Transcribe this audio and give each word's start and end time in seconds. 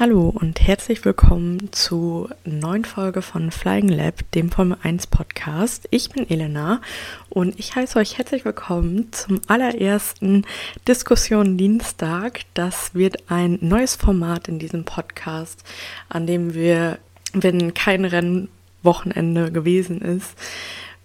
Hallo 0.00 0.28
und 0.32 0.60
herzlich 0.60 1.04
willkommen 1.04 1.72
zu 1.72 2.28
neuen 2.44 2.84
Folge 2.84 3.20
von 3.20 3.50
Flying 3.50 3.88
Lab, 3.88 4.30
dem 4.30 4.48
Formel 4.48 4.78
1 4.84 5.08
Podcast. 5.08 5.88
Ich 5.90 6.10
bin 6.10 6.30
Elena 6.30 6.80
und 7.30 7.58
ich 7.58 7.74
heiße 7.74 7.98
euch 7.98 8.16
herzlich 8.16 8.44
willkommen 8.44 9.12
zum 9.12 9.40
allerersten 9.48 10.46
Diskussion 10.86 11.56
Dienstag. 11.56 12.42
Das 12.54 12.94
wird 12.94 13.28
ein 13.28 13.58
neues 13.60 13.96
Format 13.96 14.46
in 14.46 14.60
diesem 14.60 14.84
Podcast, 14.84 15.64
an 16.08 16.28
dem 16.28 16.54
wir, 16.54 17.00
wenn 17.32 17.74
kein 17.74 18.04
Rennwochenende 18.04 19.50
gewesen 19.50 20.00
ist, 20.00 20.36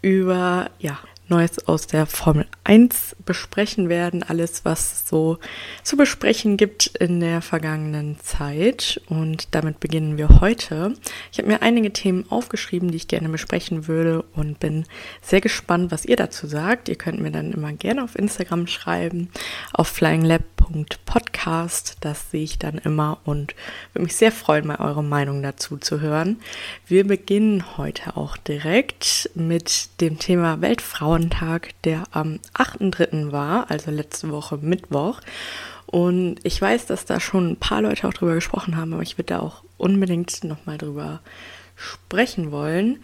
über 0.03 0.69
ja, 0.77 0.99
Neues 1.33 1.67
aus 1.67 1.87
der 1.87 2.05
Formel 2.05 2.45
1 2.63 3.15
besprechen 3.25 3.89
werden. 3.89 4.21
Alles, 4.21 4.65
was 4.65 5.09
so 5.09 5.39
zu 5.81 5.97
besprechen 5.97 6.57
gibt 6.57 6.95
in 6.99 7.21
der 7.21 7.41
vergangenen 7.41 8.19
Zeit. 8.19 9.01
Und 9.09 9.55
damit 9.55 9.79
beginnen 9.79 10.19
wir 10.19 10.41
heute. 10.41 10.93
Ich 11.31 11.39
habe 11.39 11.47
mir 11.47 11.63
einige 11.63 11.91
Themen 11.91 12.29
aufgeschrieben, 12.29 12.91
die 12.91 12.97
ich 12.97 13.07
gerne 13.07 13.29
besprechen 13.29 13.87
würde 13.87 14.21
und 14.35 14.59
bin 14.59 14.85
sehr 15.23 15.41
gespannt, 15.41 15.91
was 15.91 16.05
ihr 16.05 16.17
dazu 16.17 16.45
sagt. 16.45 16.87
Ihr 16.87 16.97
könnt 16.97 17.19
mir 17.19 17.31
dann 17.31 17.51
immer 17.51 17.73
gerne 17.73 18.03
auf 18.03 18.15
Instagram 18.15 18.67
schreiben, 18.67 19.29
auf 19.73 19.87
flyinglab.podcast. 19.87 21.97
Das 22.01 22.29
sehe 22.29 22.43
ich 22.43 22.59
dann 22.59 22.77
immer 22.77 23.17
und 23.23 23.55
würde 23.93 24.03
mich 24.03 24.15
sehr 24.15 24.31
freuen, 24.31 24.67
mal 24.67 24.79
eure 24.79 25.03
Meinung 25.03 25.41
dazu 25.41 25.77
zu 25.77 25.99
hören. 25.99 26.37
Wir 26.85 27.07
beginnen 27.07 27.77
heute 27.77 28.17
auch 28.17 28.37
direkt 28.37 29.31
mit 29.33 29.99
dem 29.99 30.19
Thema 30.19 30.61
Weltfrauen 30.61 31.22
Frauentag, 31.23 31.69
der 31.83 32.03
am 32.11 32.39
8.3. 32.53 33.31
war, 33.31 33.69
also 33.69 33.91
letzte 33.91 34.29
Woche 34.29 34.57
Mittwoch. 34.57 35.21
Und 35.85 36.37
ich 36.43 36.61
weiß, 36.61 36.85
dass 36.87 37.05
da 37.05 37.19
schon 37.19 37.51
ein 37.51 37.57
paar 37.57 37.81
Leute 37.81 38.07
auch 38.07 38.13
drüber 38.13 38.35
gesprochen 38.35 38.77
haben, 38.77 38.93
aber 38.93 39.03
ich 39.03 39.17
würde 39.17 39.33
da 39.33 39.39
auch 39.39 39.63
unbedingt 39.77 40.43
nochmal 40.43 40.77
drüber 40.77 41.21
sprechen 41.75 42.51
wollen. 42.51 42.99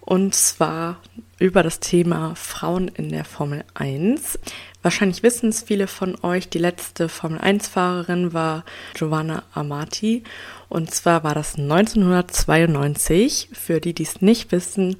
Und 0.00 0.34
zwar 0.34 0.98
über 1.38 1.62
das 1.62 1.78
Thema 1.80 2.34
Frauen 2.34 2.88
in 2.88 3.10
der 3.10 3.24
Formel 3.24 3.64
1. 3.74 4.38
Wahrscheinlich 4.82 5.22
wissen 5.22 5.50
es 5.50 5.62
viele 5.62 5.86
von 5.86 6.16
euch, 6.22 6.48
die 6.48 6.58
letzte 6.58 7.08
Formel 7.10 7.38
1-Fahrerin 7.40 8.32
war 8.32 8.64
Giovanna 8.94 9.42
Amati. 9.52 10.24
Und 10.70 10.90
zwar 10.92 11.22
war 11.22 11.34
das 11.34 11.56
1992. 11.56 13.50
Für 13.52 13.80
die, 13.80 13.92
die 13.92 14.04
es 14.04 14.22
nicht 14.22 14.50
wissen, 14.52 14.96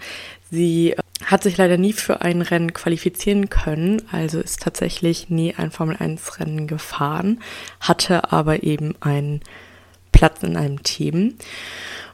sie 0.50 0.94
hat 1.30 1.44
sich 1.44 1.56
leider 1.56 1.76
nie 1.76 1.92
für 1.92 2.22
ein 2.22 2.42
Rennen 2.42 2.72
qualifizieren 2.72 3.48
können, 3.48 4.02
also 4.10 4.40
ist 4.40 4.62
tatsächlich 4.62 5.30
nie 5.30 5.54
ein 5.54 5.70
Formel 5.70 5.96
1 5.96 6.40
Rennen 6.40 6.66
gefahren, 6.66 7.40
hatte 7.80 8.32
aber 8.32 8.64
eben 8.64 8.94
einen 9.00 9.40
Platz 10.10 10.42
in 10.42 10.56
einem 10.56 10.82
Team. 10.82 11.36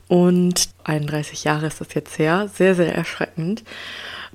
Und 0.08 0.68
31 0.84 1.44
Jahre 1.44 1.66
ist 1.66 1.80
das 1.80 1.94
jetzt 1.94 2.18
her, 2.18 2.48
sehr, 2.52 2.74
sehr 2.74 2.94
erschreckend. 2.94 3.64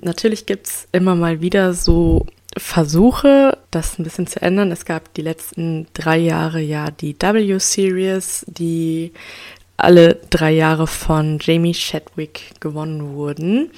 Natürlich 0.00 0.46
gibt 0.46 0.66
es 0.66 0.88
immer 0.92 1.14
mal 1.14 1.40
wieder 1.40 1.74
so 1.74 2.26
Versuche, 2.56 3.56
das 3.70 3.98
ein 3.98 4.02
bisschen 4.02 4.26
zu 4.26 4.42
ändern. 4.42 4.72
Es 4.72 4.84
gab 4.84 5.14
die 5.14 5.22
letzten 5.22 5.86
drei 5.94 6.18
Jahre 6.18 6.60
ja 6.60 6.90
die 6.90 7.16
W-Series, 7.18 8.44
die 8.48 9.12
alle 9.78 10.20
drei 10.30 10.52
Jahre 10.52 10.86
von 10.86 11.38
Jamie 11.40 11.72
Chadwick 11.72 12.60
gewonnen 12.60 13.14
wurden. 13.14 13.70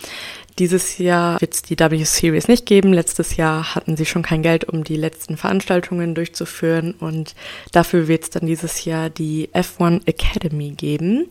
Dieses 0.59 0.99
Jahr 0.99 1.41
wird 1.41 1.55
es 1.55 1.63
die 1.63 1.79
W-Series 1.79 2.47
nicht 2.47 2.65
geben. 2.65 2.93
Letztes 2.93 3.37
Jahr 3.37 3.75
hatten 3.75 3.97
sie 3.97 4.07
schon 4.07 4.23
kein 4.23 4.43
Geld, 4.43 4.65
um 4.65 4.85
die 4.85 4.97
letzten 4.97 5.37
Veranstaltungen 5.37 6.15
durchzuführen 6.15 6.95
und 6.95 7.35
dafür 7.73 8.07
wird 8.07 8.23
es 8.23 8.31
dann 8.31 8.47
dieses 8.47 8.85
Jahr 8.85 9.11
die 9.11 9.49
F1 9.53 10.07
Academy 10.07 10.71
geben. 10.71 11.27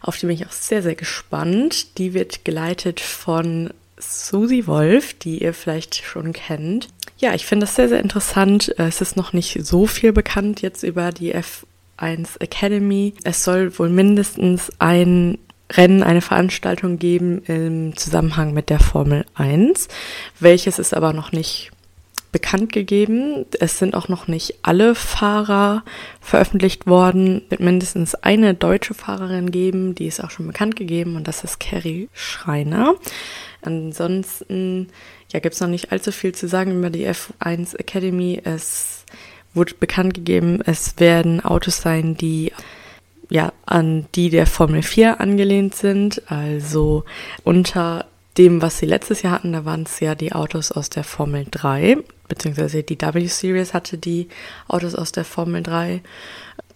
Auf 0.00 0.18
die 0.18 0.26
bin 0.26 0.36
ich 0.36 0.46
auch 0.46 0.52
sehr, 0.52 0.82
sehr 0.82 0.94
gespannt. 0.94 1.98
Die 1.98 2.14
wird 2.14 2.44
geleitet 2.44 3.00
von 3.00 3.70
Susi 3.98 4.68
Wolf, 4.68 5.14
die 5.14 5.42
ihr 5.42 5.54
vielleicht 5.54 5.96
schon 5.96 6.32
kennt. 6.32 6.88
Ja, 7.18 7.34
ich 7.34 7.46
finde 7.46 7.66
das 7.66 7.74
sehr, 7.74 7.88
sehr 7.88 8.00
interessant. 8.00 8.72
Es 8.78 9.00
ist 9.00 9.16
noch 9.16 9.32
nicht 9.32 9.58
so 9.66 9.86
viel 9.86 10.12
bekannt 10.12 10.62
jetzt 10.62 10.84
über 10.84 11.10
die 11.10 11.34
F1 11.34 12.40
Academy. 12.40 13.14
Es 13.24 13.42
soll 13.42 13.76
wohl 13.76 13.88
mindestens 13.88 14.70
ein 14.78 15.38
Rennen 15.72 16.02
eine 16.02 16.20
Veranstaltung 16.20 16.98
geben 16.98 17.42
im 17.46 17.96
Zusammenhang 17.96 18.54
mit 18.54 18.70
der 18.70 18.80
Formel 18.80 19.24
1. 19.34 19.88
Welches 20.40 20.78
ist 20.78 20.94
aber 20.94 21.12
noch 21.12 21.32
nicht 21.32 21.70
bekannt 22.32 22.72
gegeben. 22.72 23.46
Es 23.58 23.78
sind 23.78 23.94
auch 23.94 24.08
noch 24.08 24.28
nicht 24.28 24.56
alle 24.62 24.94
Fahrer 24.94 25.82
veröffentlicht 26.20 26.86
worden. 26.86 27.42
Wird 27.48 27.60
mindestens 27.60 28.14
eine 28.14 28.54
deutsche 28.54 28.94
Fahrerin 28.94 29.50
geben, 29.50 29.94
die 29.94 30.06
ist 30.06 30.22
auch 30.22 30.30
schon 30.30 30.46
bekannt 30.46 30.76
gegeben 30.76 31.16
und 31.16 31.26
das 31.26 31.44
ist 31.44 31.58
Carrie 31.58 32.08
Schreiner. 32.12 32.94
Ansonsten 33.62 34.88
ja, 35.32 35.40
gibt 35.40 35.54
es 35.54 35.60
noch 35.60 35.68
nicht 35.68 35.90
allzu 35.90 36.12
viel 36.12 36.34
zu 36.34 36.48
sagen 36.48 36.78
über 36.78 36.90
die 36.90 37.08
F1 37.08 37.76
Academy. 37.76 38.40
Es 38.44 39.04
wurde 39.54 39.74
bekannt 39.74 40.14
gegeben, 40.14 40.60
es 40.64 40.98
werden 40.98 41.44
Autos 41.44 41.80
sein, 41.80 42.16
die 42.16 42.52
ja, 43.30 43.52
an 43.66 44.06
die 44.14 44.30
der 44.30 44.46
Formel 44.46 44.82
4 44.82 45.20
angelehnt 45.20 45.74
sind. 45.74 46.22
Also 46.30 47.04
unter 47.44 48.06
dem, 48.36 48.62
was 48.62 48.78
sie 48.78 48.86
letztes 48.86 49.22
Jahr 49.22 49.32
hatten, 49.32 49.52
da 49.52 49.64
waren 49.64 49.82
es 49.82 50.00
ja 50.00 50.14
die 50.14 50.32
Autos 50.32 50.70
aus 50.72 50.90
der 50.90 51.04
Formel 51.04 51.46
3, 51.50 51.98
beziehungsweise 52.28 52.82
die 52.82 53.00
W-Series 53.00 53.74
hatte 53.74 53.98
die 53.98 54.28
Autos 54.68 54.94
aus 54.94 55.12
der 55.12 55.24
Formel 55.24 55.62
3. 55.62 56.02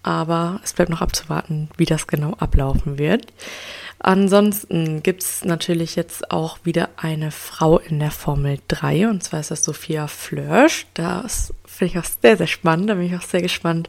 Aber 0.03 0.61
es 0.65 0.73
bleibt 0.73 0.91
noch 0.91 1.01
abzuwarten, 1.01 1.69
wie 1.77 1.85
das 1.85 2.09
genau 2.09 2.35
ablaufen 2.35 2.99
wird. 2.99 3.27
Ansonsten 4.05 5.05
gibt 5.05 5.23
es 5.23 5.45
natürlich 5.45 5.95
jetzt 5.95 6.33
auch 6.33 6.59
wieder 6.65 6.89
eine 6.97 7.31
Frau 7.31 7.79
in 7.79 8.01
der 8.01 8.11
Formel 8.11 8.59
3 8.67 9.09
und 9.09 9.23
zwar 9.23 9.39
ist 9.39 9.53
das 9.53 9.63
Sophia 9.63 10.09
Flörsch. 10.09 10.87
Das 10.95 11.55
finde 11.65 11.93
ich 11.93 11.99
auch 12.01 12.11
sehr, 12.21 12.37
sehr 12.37 12.49
spannend. 12.49 12.91
Da 12.91 12.95
bin 12.95 13.05
ich 13.05 13.15
auch 13.15 13.23
sehr 13.23 13.43
gespannt, 13.43 13.89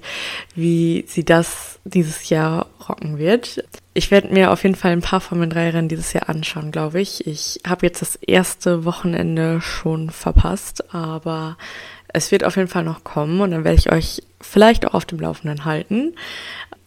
wie 0.54 1.04
sie 1.08 1.26
das 1.26 1.80
dieses 1.84 2.30
Jahr 2.30 2.68
rocken 2.88 3.18
wird. 3.18 3.64
Ich 3.96 4.12
werde 4.12 4.32
mir 4.32 4.52
auf 4.52 4.62
jeden 4.62 4.76
Fall 4.76 4.92
ein 4.92 5.02
paar 5.02 5.20
Formel 5.20 5.50
3 5.50 5.72
Rennen 5.72 5.90
dieses 5.90 6.14
Jahr 6.14 6.30
anschauen, 6.30 6.72
glaube 6.72 7.02
ich. 7.02 7.26
Ich 7.26 7.62
habe 7.68 7.88
jetzt 7.88 8.04
das 8.04 8.16
erste 8.16 8.86
Wochenende 8.86 9.62
schon 9.62 10.12
verpasst, 10.12 10.94
aber 10.94 11.58
es 12.10 12.32
wird 12.32 12.44
auf 12.44 12.56
jeden 12.56 12.70
Fall 12.70 12.84
noch 12.84 13.04
kommen 13.04 13.42
und 13.42 13.50
dann 13.50 13.64
werde 13.64 13.80
ich 13.80 13.92
euch 13.92 14.22
vielleicht 14.40 14.86
auch 14.86 14.94
auf 14.94 15.06
dem 15.06 15.20
Laufenden 15.20 15.66
halten. 15.66 16.14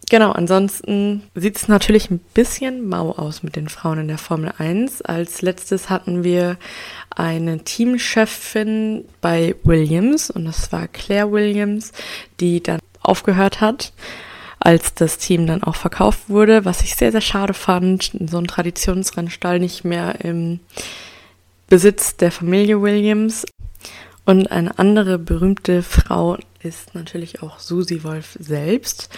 Genau, 0.09 0.31
ansonsten 0.31 1.25
sieht 1.35 1.57
es 1.57 1.67
natürlich 1.67 2.11
ein 2.11 2.21
bisschen 2.33 2.89
mau 2.89 3.11
aus 3.11 3.43
mit 3.43 3.57
den 3.57 3.69
Frauen 3.69 3.99
in 3.99 4.09
der 4.09 4.19
Formel 4.19 4.53
1. 4.57 5.03
Als 5.03 5.43
letztes 5.43 5.91
hatten 5.91 6.23
wir 6.23 6.59
eine 7.11 7.65
Teamchefin 7.65 9.05
bei 9.21 9.57
Williams 9.65 10.31
und 10.31 10.45
das 10.45 10.71
war 10.71 10.87
Claire 10.87 11.33
Williams, 11.33 11.91
die 12.39 12.63
dann 12.63 12.79
aufgehört 13.01 13.61
hat, 13.61 13.93
als 14.61 14.95
das 14.95 15.19
Team 15.19 15.45
dann 15.49 15.65
auch 15.65 15.75
verkauft 15.75 16.29
wurde, 16.29 16.65
was 16.65 16.83
ich 16.83 16.95
sehr, 16.95 17.11
sehr 17.11 17.21
schade 17.21 17.55
fand. 17.55 18.13
So 18.29 18.39
ein 18.39 18.47
Traditionsrennstall 18.47 19.59
nicht 19.59 19.85
mehr 19.85 20.21
im 20.25 20.61
Besitz 21.69 22.17
der 22.17 22.31
Familie 22.31 22.81
Williams. 22.81 23.45
Und 24.25 24.51
eine 24.53 24.79
andere 24.79 25.19
berühmte 25.19 25.83
Frau 25.83 26.37
ist 26.63 26.95
natürlich 26.95 27.43
auch 27.43 27.59
Susi 27.59 28.03
Wolf 28.05 28.37
selbst. 28.39 29.09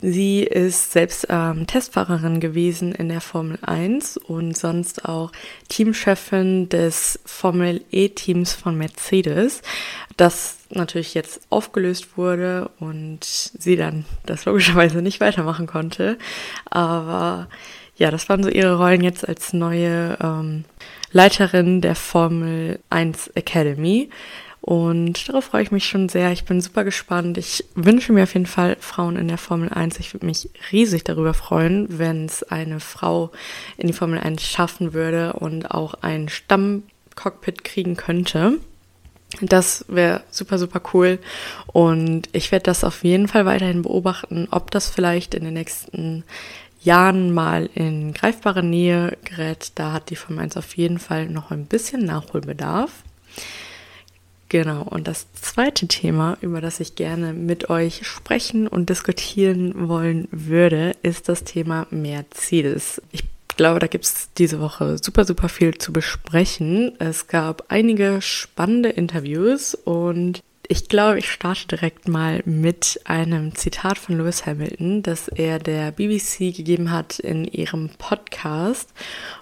Sie 0.00 0.42
ist 0.42 0.92
selbst 0.92 1.26
ähm, 1.30 1.66
Testfahrerin 1.66 2.38
gewesen 2.38 2.92
in 2.92 3.08
der 3.08 3.22
Formel 3.22 3.58
1 3.62 4.18
und 4.18 4.56
sonst 4.56 5.06
auch 5.06 5.32
Teamchefin 5.68 6.68
des 6.68 7.18
Formel 7.24 7.82
E-Teams 7.90 8.52
von 8.52 8.76
Mercedes, 8.76 9.62
das 10.18 10.58
natürlich 10.68 11.14
jetzt 11.14 11.40
aufgelöst 11.48 12.18
wurde 12.18 12.70
und 12.78 13.24
sie 13.24 13.76
dann 13.76 14.04
das 14.26 14.44
logischerweise 14.44 15.00
nicht 15.00 15.20
weitermachen 15.20 15.66
konnte. 15.66 16.18
Aber 16.66 17.48
ja, 17.96 18.10
das 18.10 18.28
waren 18.28 18.42
so 18.42 18.50
ihre 18.50 18.76
Rollen 18.76 19.02
jetzt 19.02 19.26
als 19.26 19.54
neue 19.54 20.18
ähm, 20.22 20.64
Leiterin 21.10 21.80
der 21.80 21.94
Formel 21.94 22.80
1 22.90 23.28
Academy. 23.28 24.10
Und 24.66 25.28
darauf 25.28 25.44
freue 25.44 25.62
ich 25.62 25.70
mich 25.70 25.86
schon 25.86 26.08
sehr. 26.08 26.32
Ich 26.32 26.44
bin 26.44 26.60
super 26.60 26.82
gespannt. 26.82 27.38
Ich 27.38 27.64
wünsche 27.76 28.12
mir 28.12 28.24
auf 28.24 28.34
jeden 28.34 28.46
Fall 28.46 28.76
Frauen 28.80 29.14
in 29.14 29.28
der 29.28 29.38
Formel 29.38 29.68
1. 29.68 30.00
Ich 30.00 30.12
würde 30.12 30.26
mich 30.26 30.50
riesig 30.72 31.04
darüber 31.04 31.34
freuen, 31.34 32.00
wenn 32.00 32.24
es 32.24 32.42
eine 32.42 32.80
Frau 32.80 33.30
in 33.76 33.86
die 33.86 33.92
Formel 33.92 34.18
1 34.18 34.42
schaffen 34.42 34.92
würde 34.92 35.34
und 35.34 35.70
auch 35.70 35.94
ein 36.02 36.28
Stammcockpit 36.28 37.62
kriegen 37.62 37.94
könnte. 37.94 38.54
Das 39.40 39.84
wäre 39.86 40.24
super, 40.32 40.58
super 40.58 40.82
cool. 40.92 41.20
Und 41.68 42.28
ich 42.32 42.50
werde 42.50 42.64
das 42.64 42.82
auf 42.82 43.04
jeden 43.04 43.28
Fall 43.28 43.46
weiterhin 43.46 43.82
beobachten, 43.82 44.48
ob 44.50 44.72
das 44.72 44.90
vielleicht 44.90 45.36
in 45.36 45.44
den 45.44 45.54
nächsten 45.54 46.24
Jahren 46.82 47.32
mal 47.32 47.70
in 47.74 48.12
greifbare 48.12 48.64
Nähe 48.64 49.16
gerät. 49.22 49.70
Da 49.76 49.92
hat 49.92 50.10
die 50.10 50.16
Formel 50.16 50.42
1 50.42 50.56
auf 50.56 50.76
jeden 50.76 50.98
Fall 50.98 51.28
noch 51.28 51.52
ein 51.52 51.66
bisschen 51.66 52.04
Nachholbedarf. 52.04 52.90
Genau, 54.48 54.82
und 54.82 55.08
das 55.08 55.32
zweite 55.32 55.88
Thema, 55.88 56.38
über 56.40 56.60
das 56.60 56.78
ich 56.78 56.94
gerne 56.94 57.32
mit 57.32 57.68
euch 57.68 58.06
sprechen 58.06 58.68
und 58.68 58.88
diskutieren 58.90 59.88
wollen 59.88 60.28
würde, 60.30 60.94
ist 61.02 61.28
das 61.28 61.42
Thema 61.42 61.88
Mercedes. 61.90 63.02
Ich 63.10 63.24
glaube, 63.56 63.80
da 63.80 63.88
gibt 63.88 64.04
es 64.04 64.28
diese 64.38 64.60
Woche 64.60 64.98
super, 65.02 65.24
super 65.24 65.48
viel 65.48 65.76
zu 65.78 65.92
besprechen. 65.92 66.92
Es 67.00 67.26
gab 67.26 67.64
einige 67.68 68.22
spannende 68.22 68.90
Interviews 68.90 69.74
und 69.74 70.42
ich 70.68 70.88
glaube, 70.88 71.18
ich 71.18 71.30
starte 71.30 71.66
direkt 71.68 72.08
mal 72.08 72.42
mit 72.44 73.00
einem 73.04 73.54
Zitat 73.54 73.98
von 73.98 74.18
Lewis 74.18 74.46
Hamilton, 74.46 75.02
das 75.02 75.28
er 75.28 75.58
der 75.58 75.92
BBC 75.92 76.54
gegeben 76.54 76.90
hat 76.90 77.18
in 77.18 77.44
ihrem 77.44 77.90
Podcast. 77.98 78.92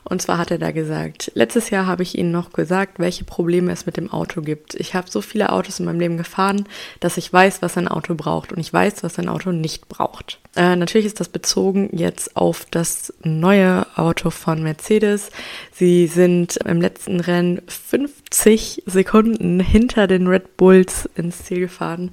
Und 0.04 0.22
zwar 0.22 0.38
hat 0.38 0.50
er 0.50 0.58
da 0.58 0.70
gesagt, 0.70 1.32
letztes 1.34 1.70
Jahr 1.70 1.86
habe 1.86 2.02
ich 2.02 2.18
Ihnen 2.18 2.32
noch 2.32 2.52
gesagt, 2.52 2.98
welche 2.98 3.24
Probleme 3.24 3.72
es 3.72 3.86
mit 3.86 3.96
dem 3.96 4.12
Auto 4.12 4.42
gibt. 4.42 4.74
Ich 4.74 4.94
habe 4.94 5.10
so 5.10 5.20
viele 5.20 5.50
Autos 5.50 5.80
in 5.80 5.86
meinem 5.86 6.00
Leben 6.00 6.16
gefahren, 6.16 6.66
dass 7.00 7.16
ich 7.16 7.32
weiß, 7.32 7.62
was 7.62 7.76
ein 7.76 7.88
Auto 7.88 8.14
braucht 8.14 8.52
und 8.52 8.60
ich 8.60 8.72
weiß, 8.72 9.02
was 9.02 9.18
ein 9.18 9.28
Auto 9.28 9.52
nicht 9.52 9.88
braucht. 9.88 10.40
Äh, 10.56 10.76
natürlich 10.76 11.06
ist 11.06 11.20
das 11.20 11.28
bezogen 11.28 11.90
jetzt 11.92 12.36
auf 12.36 12.66
das 12.70 13.12
neue 13.22 13.86
Auto 13.96 14.30
von 14.30 14.62
Mercedes. 14.62 15.30
Sie 15.72 16.06
sind 16.06 16.56
im 16.58 16.80
letzten 16.80 17.20
Rennen 17.20 17.62
50 17.66 18.82
Sekunden 18.86 19.60
hinter 19.60 20.06
den 20.06 20.26
Red 20.26 20.56
Bulls 20.56 21.08
ins 21.16 21.44
Ziel 21.44 21.60
gefahren. 21.60 22.12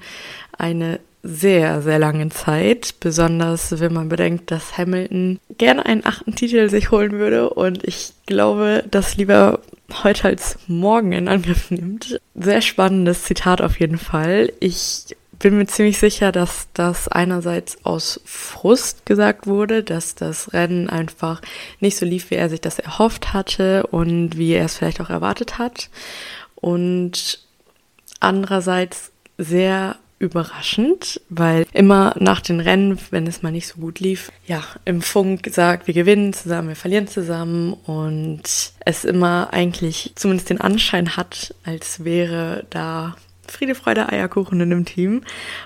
Eine 0.58 1.00
sehr, 1.24 1.82
sehr 1.82 2.00
lange 2.00 2.30
Zeit, 2.30 2.96
besonders 3.00 3.80
wenn 3.80 3.94
man 3.94 4.10
bedenkt, 4.10 4.50
dass 4.50 4.78
Hamilton 4.78 5.40
gerne 5.58 5.86
einen 5.86 6.06
achten 6.06 6.36
Titel 6.36 6.68
sich 6.70 6.90
holen 6.90 7.12
würde 7.12 7.52
und 7.52 7.84
ich 7.84 8.14
glaube, 8.26 8.84
das 8.90 9.18
lieber 9.18 9.60
heute 10.04 10.30
als 10.30 10.58
morgen 10.68 11.12
in 11.12 11.28
Angriff 11.28 11.70
nimmt. 11.70 12.20
Sehr 12.34 12.62
spannendes 12.62 13.24
Zitat 13.24 13.62
auf 13.62 13.80
jeden 13.80 14.00
Fall. 14.00 14.52
Ich 14.60 15.16
bin 15.42 15.58
mir 15.58 15.68
ziemlich 15.68 15.98
sicher, 16.00 16.32
dass 16.32 16.68
das 16.74 17.08
einerseits 17.08 17.84
aus 17.86 18.22
Frust 18.26 19.06
gesagt 19.06 19.48
wurde, 19.48 19.84
dass 19.84 20.16
das 20.16 20.54
Rennen 20.54 20.90
einfach 20.90 21.42
nicht 21.80 21.98
so 21.98 22.06
lief, 22.06 22.30
wie 22.30 22.36
er 22.36 22.50
sich 22.50 22.62
das 22.62 22.80
erhofft 22.80 23.34
hatte 23.34 23.88
und 23.88 24.38
wie 24.38 24.54
er 24.54 24.66
es 24.66 24.78
vielleicht 24.78 25.02
auch 25.02 25.10
erwartet 25.10 25.58
hat. 25.58 25.90
Und 26.56 27.40
andererseits 28.20 29.12
sehr 29.38 29.98
überraschend, 30.20 31.20
weil 31.30 31.66
immer 31.74 32.14
nach 32.20 32.42
den 32.42 32.60
Rennen, 32.60 33.00
wenn 33.10 33.26
es 33.26 33.42
mal 33.42 33.52
nicht 33.52 33.68
so 33.68 33.80
gut 33.80 34.00
lief, 34.00 34.32
ja, 34.46 34.64
im 34.86 35.02
Funk 35.02 35.50
sagt, 35.52 35.88
wir 35.88 35.96
gewinnen 35.96 36.32
zusammen, 36.32 36.70
wir 36.70 36.76
verlieren 36.76 37.08
zusammen 37.08 37.74
und 37.74 38.44
es 38.86 39.04
immer 39.04 39.50
eigentlich 39.52 40.12
zumindest 40.16 40.52
den 40.52 40.62
Anschein 40.62 41.18
hat, 41.18 41.56
als 41.66 42.04
wäre 42.04 42.66
da 42.70 43.16
Friede, 43.48 43.76
Freude, 43.76 44.10
Eierkuchen 44.10 44.60
in 44.62 44.70
dem 44.70 44.86
Team. 44.86 45.22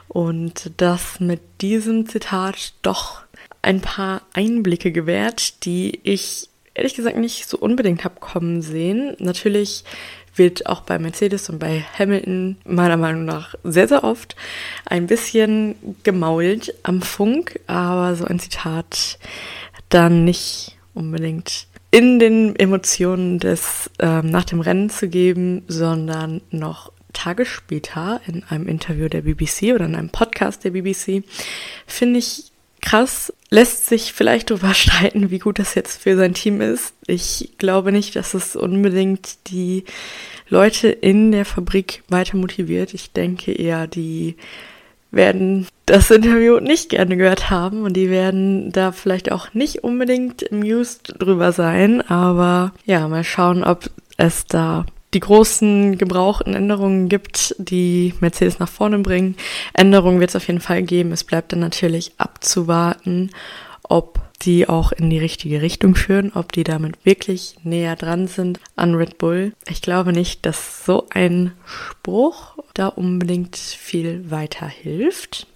Und 0.07 0.71
das 0.77 1.19
mit 1.19 1.41
diesem 1.61 2.07
Zitat 2.07 2.73
doch 2.81 3.21
ein 3.61 3.81
paar 3.81 4.21
Einblicke 4.33 4.91
gewährt, 4.91 5.65
die 5.65 5.99
ich 6.03 6.49
ehrlich 6.73 6.93
gesagt 6.93 7.17
nicht 7.17 7.47
so 7.47 7.57
unbedingt 7.57 8.03
habe 8.03 8.19
kommen 8.19 8.61
sehen. 8.61 9.15
Natürlich 9.19 9.83
wird 10.35 10.67
auch 10.67 10.81
bei 10.81 10.99
Mercedes 10.99 11.49
und 11.49 11.59
bei 11.59 11.85
Hamilton 11.97 12.57
meiner 12.65 12.97
Meinung 12.97 13.25
nach 13.25 13.55
sehr, 13.63 13.87
sehr 13.87 14.03
oft 14.03 14.35
ein 14.85 15.07
bisschen 15.07 15.75
gemault 16.03 16.73
am 16.83 17.01
Funk, 17.01 17.59
aber 17.67 18.15
so 18.15 18.25
ein 18.25 18.39
Zitat 18.39 19.17
dann 19.89 20.25
nicht 20.25 20.77
unbedingt 20.93 21.67
in 21.91 22.19
den 22.19 22.55
Emotionen 22.57 23.39
des 23.39 23.89
ähm, 23.99 24.29
nach 24.29 24.43
dem 24.43 24.59
Rennen 24.59 24.89
zu 24.89 25.07
geben, 25.07 25.63
sondern 25.67 26.41
noch 26.51 26.91
Tage 27.15 27.45
später 27.45 28.21
in 28.27 28.43
einem 28.43 28.67
Interview 28.67 29.09
der 29.09 29.21
BBC 29.21 29.73
oder 29.73 29.85
in 29.85 29.95
einem 29.95 30.09
Podcast 30.09 30.63
der 30.63 30.71
BBC, 30.71 31.23
finde 31.87 32.19
ich 32.19 32.51
krass, 32.81 33.33
lässt 33.49 33.87
sich 33.87 34.13
vielleicht 34.13 34.51
darüber 34.51 34.73
streiten, 34.75 35.31
wie 35.31 35.39
gut 35.39 35.59
das 35.59 35.75
jetzt 35.75 36.01
für 36.01 36.15
sein 36.15 36.33
Team 36.33 36.61
ist. 36.61 36.93
Ich 37.07 37.53
glaube 37.57 37.91
nicht, 37.91 38.15
dass 38.15 38.33
es 38.33 38.55
unbedingt 38.55 39.49
die 39.49 39.83
Leute 40.47 40.89
in 40.89 41.31
der 41.31 41.45
Fabrik 41.45 42.03
weiter 42.07 42.37
motiviert. 42.37 42.93
Ich 42.93 43.11
denke 43.11 43.51
eher, 43.51 43.87
die 43.87 44.35
werden 45.11 45.67
das 45.85 46.11
Interview 46.11 46.59
nicht 46.59 46.89
gerne 46.89 47.15
gehört 47.17 47.49
haben 47.49 47.83
und 47.83 47.93
die 47.93 48.09
werden 48.09 48.71
da 48.71 48.91
vielleicht 48.91 49.31
auch 49.31 49.53
nicht 49.53 49.83
unbedingt 49.83 50.51
amused 50.51 51.15
drüber 51.19 51.51
sein. 51.51 52.01
Aber 52.01 52.73
ja, 52.85 53.07
mal 53.07 53.23
schauen, 53.23 53.63
ob 53.63 53.89
es 54.17 54.45
da 54.45 54.85
die 55.15 55.21
großen 55.21 55.97
gebrauchten 55.97 56.53
Änderungen 56.53 57.07
gibt, 57.07 57.55
die 57.57 58.13
Mercedes 58.19 58.59
nach 58.59 58.69
vorne 58.69 58.99
bringen. 58.99 59.35
Änderungen 59.73 60.19
wird 60.19 60.31
es 60.31 60.35
auf 60.35 60.47
jeden 60.47 60.59
Fall 60.59 60.83
geben. 60.83 61.13
Es 61.13 61.23
bleibt 61.23 61.53
dann 61.53 61.61
natürlich 61.61 62.11
abzuwarten, 62.17 63.31
ob 63.81 64.19
die 64.41 64.67
auch 64.67 64.91
in 64.91 65.09
die 65.09 65.17
richtige 65.17 65.61
Richtung 65.61 65.95
führen, 65.95 66.33
ob 66.35 66.51
die 66.51 66.65
damit 66.65 67.05
wirklich 67.05 67.55
näher 67.63 67.95
dran 67.95 68.27
sind 68.27 68.59
an 68.75 68.93
Red 68.93 69.17
Bull. 69.17 69.53
Ich 69.67 69.81
glaube 69.81 70.11
nicht, 70.11 70.45
dass 70.45 70.85
so 70.85 71.07
ein 71.09 71.53
Spruch 71.65 72.57
da 72.73 72.87
unbedingt 72.87 73.55
viel 73.55 74.29
weiterhilft. 74.29 75.47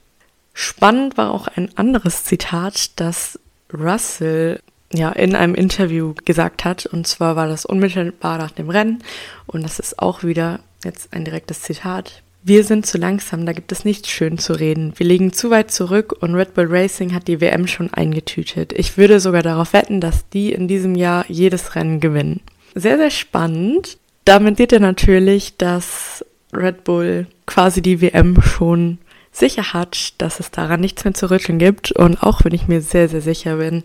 Spannend 0.53 1.17
war 1.17 1.31
auch 1.31 1.47
ein 1.47 1.69
anderes 1.77 2.23
Zitat, 2.23 3.00
das 3.00 3.38
Russell 3.73 4.61
ja, 4.94 5.12
in 5.12 5.36
einem 5.36 5.56
Interview 5.56 6.13
gesagt 6.25 6.65
hat. 6.65 6.86
Und 6.86 7.07
zwar 7.07 7.36
war 7.36 7.47
das 7.47 7.65
unmittelbar 7.65 8.38
nach 8.38 8.51
dem 8.51 8.69
Rennen. 8.69 9.03
Und 9.47 9.63
das 9.63 9.80
ist 9.80 10.00
auch 10.00 10.24
wieder 10.24 10.59
jetzt 10.83 11.13
ein 11.13 11.25
direktes 11.25 11.62
Zitat. 11.62 12.24
Wir 12.41 12.63
sind 12.63 12.86
zu 12.86 12.97
langsam, 12.97 13.45
da 13.45 13.51
gibt 13.51 13.71
es 13.71 13.83
nichts 13.83 14.09
schön 14.09 14.38
zu 14.38 14.53
reden. 14.53 14.94
Wir 14.95 15.06
liegen 15.06 15.33
zu 15.33 15.50
weit 15.50 15.71
zurück 15.71 16.15
und 16.21 16.36
Red 16.36 16.53
Bull 16.53 16.68
Racing 16.69 17.13
hat 17.13 17.27
die 17.27 17.41
WM 17.41 17.68
schon 17.68 17.94
eingetütet. 17.94 18.71
Ich 18.74 18.97
würde 18.97 19.19
sogar 19.19 19.44
darauf 19.44 19.74
wetten, 19.74 20.00
dass 20.00 20.30
die 20.30 20.53
in 20.53 20.68
diesem 20.69 20.95
Jahr 20.95 21.25
jedes 21.27 21.75
Rennen 21.75 22.00
gewinnen. 22.00 22.39
Sehr, 22.75 22.97
sehr 22.97 23.09
spannend. 23.09 23.97
Damit 24.24 24.57
sieht 24.57 24.71
er 24.71 24.80
natürlich, 24.80 25.57
dass 25.57 26.24
Red 26.53 26.85
Bull 26.85 27.27
quasi 27.45 27.81
die 27.81 28.01
WM 28.01 28.42
schon 28.42 29.00
sicher 29.31 29.74
hat, 29.74 30.14
dass 30.22 30.40
es 30.40 30.52
daran 30.52 30.81
nichts 30.81 31.04
mehr 31.04 31.14
zu 31.14 31.30
rütteln 31.30 31.60
gibt. 31.60 31.92
Und 31.92 32.22
auch 32.24 32.44
wenn 32.44 32.54
ich 32.54 32.68
mir 32.68 32.81
sehr, 32.81 33.10
sehr 33.10 33.22
sicher 33.22 33.58
bin, 33.58 33.84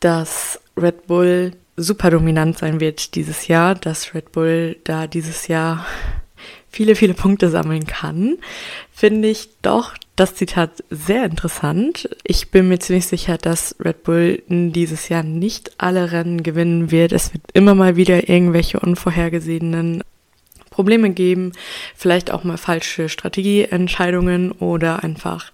dass 0.00 0.60
Red 0.76 1.06
Bull 1.06 1.52
super 1.76 2.10
dominant 2.10 2.58
sein 2.58 2.80
wird 2.80 3.14
dieses 3.14 3.48
Jahr, 3.48 3.74
dass 3.74 4.14
Red 4.14 4.32
Bull 4.32 4.76
da 4.84 5.06
dieses 5.06 5.48
Jahr 5.48 5.86
viele, 6.70 6.94
viele 6.94 7.14
Punkte 7.14 7.50
sammeln 7.50 7.86
kann, 7.86 8.36
finde 8.92 9.28
ich 9.28 9.48
doch 9.62 9.94
das 10.16 10.34
Zitat 10.34 10.82
sehr 10.88 11.24
interessant. 11.26 12.08
Ich 12.24 12.50
bin 12.50 12.68
mir 12.68 12.78
ziemlich 12.78 13.06
sicher, 13.06 13.36
dass 13.36 13.76
Red 13.78 14.02
Bull 14.02 14.42
dieses 14.48 15.10
Jahr 15.10 15.22
nicht 15.22 15.72
alle 15.78 16.10
Rennen 16.10 16.42
gewinnen 16.42 16.90
wird. 16.90 17.12
Es 17.12 17.34
wird 17.34 17.42
immer 17.52 17.74
mal 17.74 17.96
wieder 17.96 18.28
irgendwelche 18.28 18.80
unvorhergesehenen 18.80 20.02
Probleme 20.76 21.08
geben, 21.08 21.52
vielleicht 21.94 22.30
auch 22.30 22.44
mal 22.44 22.58
falsche 22.58 23.08
Strategieentscheidungen 23.08 24.52
oder 24.52 25.02
einfach 25.02 25.50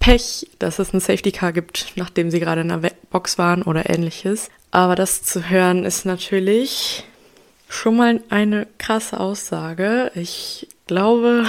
Pech, 0.00 0.48
dass 0.58 0.78
es 0.78 0.94
ein 0.94 1.00
Safety 1.00 1.32
Car 1.32 1.52
gibt, 1.52 1.92
nachdem 1.96 2.30
sie 2.30 2.40
gerade 2.40 2.62
in 2.62 2.68
der 2.68 2.80
Box 3.10 3.36
waren 3.36 3.62
oder 3.62 3.90
ähnliches. 3.90 4.48
Aber 4.70 4.94
das 4.94 5.22
zu 5.22 5.50
hören 5.50 5.84
ist 5.84 6.06
natürlich 6.06 7.04
schon 7.68 7.96
mal 7.98 8.22
eine 8.30 8.66
krasse 8.78 9.20
Aussage. 9.20 10.10
Ich 10.14 10.66
glaube, 10.86 11.44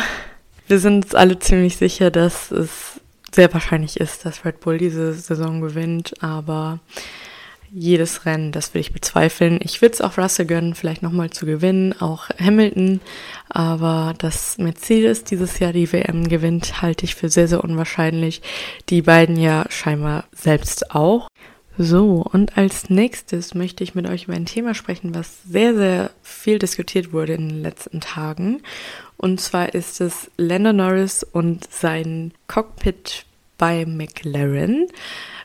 wir 0.68 0.80
sind 0.80 1.06
uns 1.06 1.16
alle 1.16 1.40
ziemlich 1.40 1.78
sicher, 1.78 2.12
dass 2.12 2.52
es 2.52 3.00
sehr 3.32 3.54
wahrscheinlich 3.54 3.98
ist, 3.98 4.26
dass 4.26 4.44
Red 4.44 4.60
Bull 4.60 4.78
diese 4.78 5.14
Saison 5.14 5.62
gewinnt, 5.62 6.22
aber 6.22 6.80
jedes 7.72 8.26
Rennen, 8.26 8.52
das 8.52 8.74
will 8.74 8.82
ich 8.82 8.94
bezweifeln. 8.94 9.60
Ich 9.62 9.82
würde 9.82 9.94
es 9.94 10.02
auch 10.02 10.18
Russell 10.18 10.46
gönnen, 10.46 10.76
vielleicht 10.76 11.02
nochmal 11.02 11.30
zu 11.30 11.46
gewinnen, 11.46 11.94
auch 12.00 12.30
Hamilton, 12.40 13.02
aber 13.50 14.14
dass 14.18 14.58
Mercedes 14.58 15.24
dieses 15.24 15.60
Jahr 15.60 15.74
die 15.74 15.92
WM 15.92 16.28
gewinnt, 16.28 16.82
halte 16.82 17.06
ich 17.06 17.16
für 17.16 17.30
sehr, 17.30 17.48
sehr 17.48 17.64
unwahrscheinlich. 17.64 18.42
Die 18.90 19.02
beiden 19.02 19.38
ja 19.38 19.66
scheinbar 19.70 20.26
selbst 20.32 20.92
auch. 20.92 21.28
So, 21.78 22.26
und 22.32 22.58
als 22.58 22.90
nächstes 22.90 23.54
möchte 23.54 23.84
ich 23.84 23.96
mit 23.96 24.08
euch 24.08 24.26
über 24.26 24.34
ein 24.34 24.46
Thema 24.46 24.74
sprechen, 24.74 25.14
was 25.14 25.44
sehr, 25.44 25.76
sehr 25.76 26.12
viel 26.22 26.58
diskutiert 26.58 27.12
wurde 27.12 27.34
in 27.34 27.50
den 27.50 27.62
letzten 27.62 28.00
Tagen. 28.00 28.62
Und 29.18 29.42
zwar 29.42 29.76
ist 29.76 30.00
es 30.00 30.32
Landon 30.38 30.78
Norris 30.78 31.24
und 31.24 31.70
sein 31.70 32.34
Cockpit 32.48 33.26
bei 33.58 33.86
McLaren. 33.86 34.88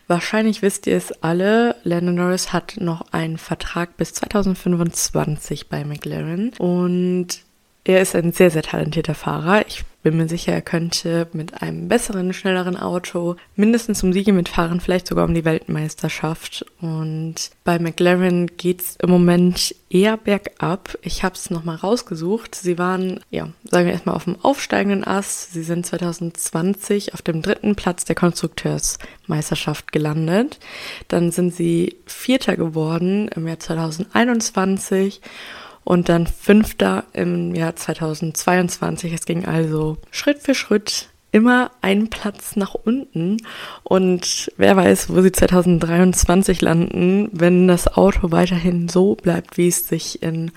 Wahrscheinlich 0.07 0.62
wisst 0.62 0.87
ihr 0.87 0.97
es 0.97 1.12
alle, 1.23 1.76
Landon 1.85 2.17
Norris 2.17 2.52
hat 2.52 2.75
noch 2.81 3.12
einen 3.12 3.38
Vertrag 3.38 3.97
bis 3.97 4.12
2025 4.14 5.69
bei 5.69 5.85
McLaren 5.85 6.52
und 6.59 7.45
er 7.85 8.01
ist 8.01 8.15
ein 8.15 8.33
sehr, 8.33 8.51
sehr 8.51 8.63
talentierter 8.63 9.15
Fahrer. 9.15 9.67
Ich 9.67 9.85
bin 10.03 10.17
mir 10.17 10.29
sicher, 10.29 10.53
er 10.53 10.63
könnte 10.63 11.29
mit 11.33 11.63
einem 11.63 11.89
besseren, 11.89 12.33
schnelleren 12.33 12.77
Auto 12.77 13.37
mindestens 13.55 14.03
um 14.03 14.13
Siege 14.13 14.33
mitfahren, 14.33 14.81
vielleicht 14.81 15.07
sogar 15.07 15.27
um 15.27 15.35
die 15.35 15.45
Weltmeisterschaft. 15.45 16.65
Und 16.81 17.35
bei 17.65 17.79
McLaren 17.79 18.47
geht's 18.57 18.97
im 19.03 19.11
Moment 19.11 19.75
eher 19.91 20.17
bergab. 20.17 20.97
Ich 21.03 21.23
habe 21.23 21.35
es 21.35 21.51
nochmal 21.51 21.77
rausgesucht. 21.77 22.55
Sie 22.55 22.79
waren, 22.79 23.21
ja, 23.31 23.49
sagen 23.65 23.87
wir 23.87 23.93
erstmal 23.93 24.15
auf 24.15 24.25
dem 24.25 24.41
aufsteigenden 24.43 25.05
Ast. 25.05 25.53
Sie 25.53 25.63
sind 25.63 25.85
2020 25.85 27.13
auf 27.13 27.21
dem 27.21 27.43
dritten 27.43 27.77
Platz 27.77 28.05
der 28.05 28.17
Konstrukteursmeisterschaft 28.17 29.93
gelandet. 29.93 30.61
Dann 31.09 31.31
sind 31.31 31.55
sie 31.55 31.97
Vierter 32.07 32.57
geworden 32.57 33.29
im 33.29 33.47
Jahr 33.47 33.59
2021 33.59 35.21
und 35.85 36.09
dann 36.09 36.27
Fünfter 36.27 37.05
im 37.13 37.55
Jahr 37.55 37.77
2022. 37.77 39.13
Es 39.13 39.25
ging 39.25 39.45
also 39.45 39.99
Schritt 40.11 40.39
für 40.39 40.55
Schritt 40.55 41.11
immer 41.33 41.71
einen 41.81 42.11
Platz 42.11 42.57
nach 42.57 42.75
unten. 42.75 43.39
Und 43.83 44.51
wer 44.57 44.77
weiß, 44.77 45.11
wo 45.11 45.21
sie 45.21 45.33
2023 45.33 46.61
landen, 46.61 47.29
wenn 47.33 47.69
das 47.69 47.89
Auto 47.89 48.33
weiterhin 48.33 48.89
so 48.89 49.15
bleibt, 49.15 49.57
wie 49.57 49.69
es 49.69 49.87
sich 49.87 50.23
in 50.23 50.51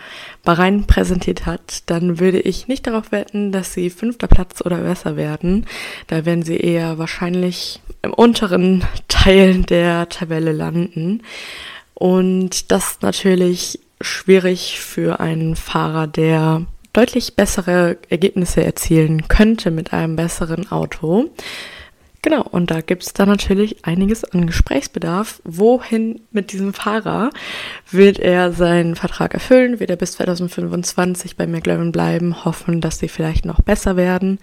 Bahrain 0.44 0.86
präsentiert 0.86 1.46
hat, 1.46 1.90
dann 1.90 2.20
würde 2.20 2.40
ich 2.40 2.68
nicht 2.68 2.88
darauf 2.88 3.12
wetten, 3.12 3.52
dass 3.52 3.74
sie 3.74 3.90
fünfter 3.90 4.28
Platz 4.28 4.62
oder 4.66 4.78
besser 4.78 5.16
werden. 5.16 5.66
Da 6.08 6.26
werden 6.26 6.44
sie 6.44 6.58
eher 6.58 6.98
wahrscheinlich 6.98 7.82
im 8.02 8.14
unteren 8.14 8.84
Teil 9.08 9.62
der 9.62 10.10
Tabelle 10.10 10.52
landen. 10.52 11.22
Und 11.94 12.72
das 12.72 12.98
natürlich 13.02 13.80
schwierig 14.04 14.80
für 14.80 15.20
einen 15.20 15.56
Fahrer, 15.56 16.08
der 16.08 16.66
deutlich 16.94 17.36
bessere 17.36 17.98
Ergebnisse 18.10 18.64
erzielen 18.64 19.28
könnte 19.28 19.72
mit 19.72 19.94
einem 19.94 20.16
besseren 20.16 20.72
Auto. 20.72 21.32
Genau, 22.22 22.42
und 22.42 22.72
da 22.72 22.80
gibt 22.80 23.04
es 23.04 23.12
da 23.12 23.26
natürlich 23.26 23.84
einiges 23.84 24.24
an 24.24 24.48
Gesprächsbedarf. 24.48 25.42
Wohin 25.44 26.22
mit 26.32 26.54
diesem 26.54 26.74
Fahrer? 26.74 27.32
Wird 27.92 28.18
er 28.18 28.54
seinen 28.54 28.96
Vertrag 28.96 29.34
erfüllen? 29.34 29.82
Wird 29.82 29.90
er 29.90 29.98
bis 29.98 30.14
2025 30.14 31.36
bei 31.36 31.48
McLaren 31.48 31.92
bleiben? 31.92 32.46
Hoffen, 32.46 32.80
dass 32.80 33.00
sie 33.00 33.10
vielleicht 33.10 33.44
noch 33.44 33.62
besser 33.62 33.98
werden? 33.98 34.40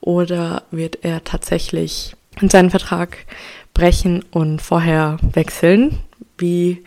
Oder 0.00 0.64
wird 0.72 1.04
er 1.04 1.22
tatsächlich 1.22 2.16
seinen 2.40 2.70
Vertrag 2.70 3.18
brechen 3.74 4.24
und 4.32 4.60
vorher 4.60 5.18
wechseln? 5.22 6.00
Wie 6.40 6.82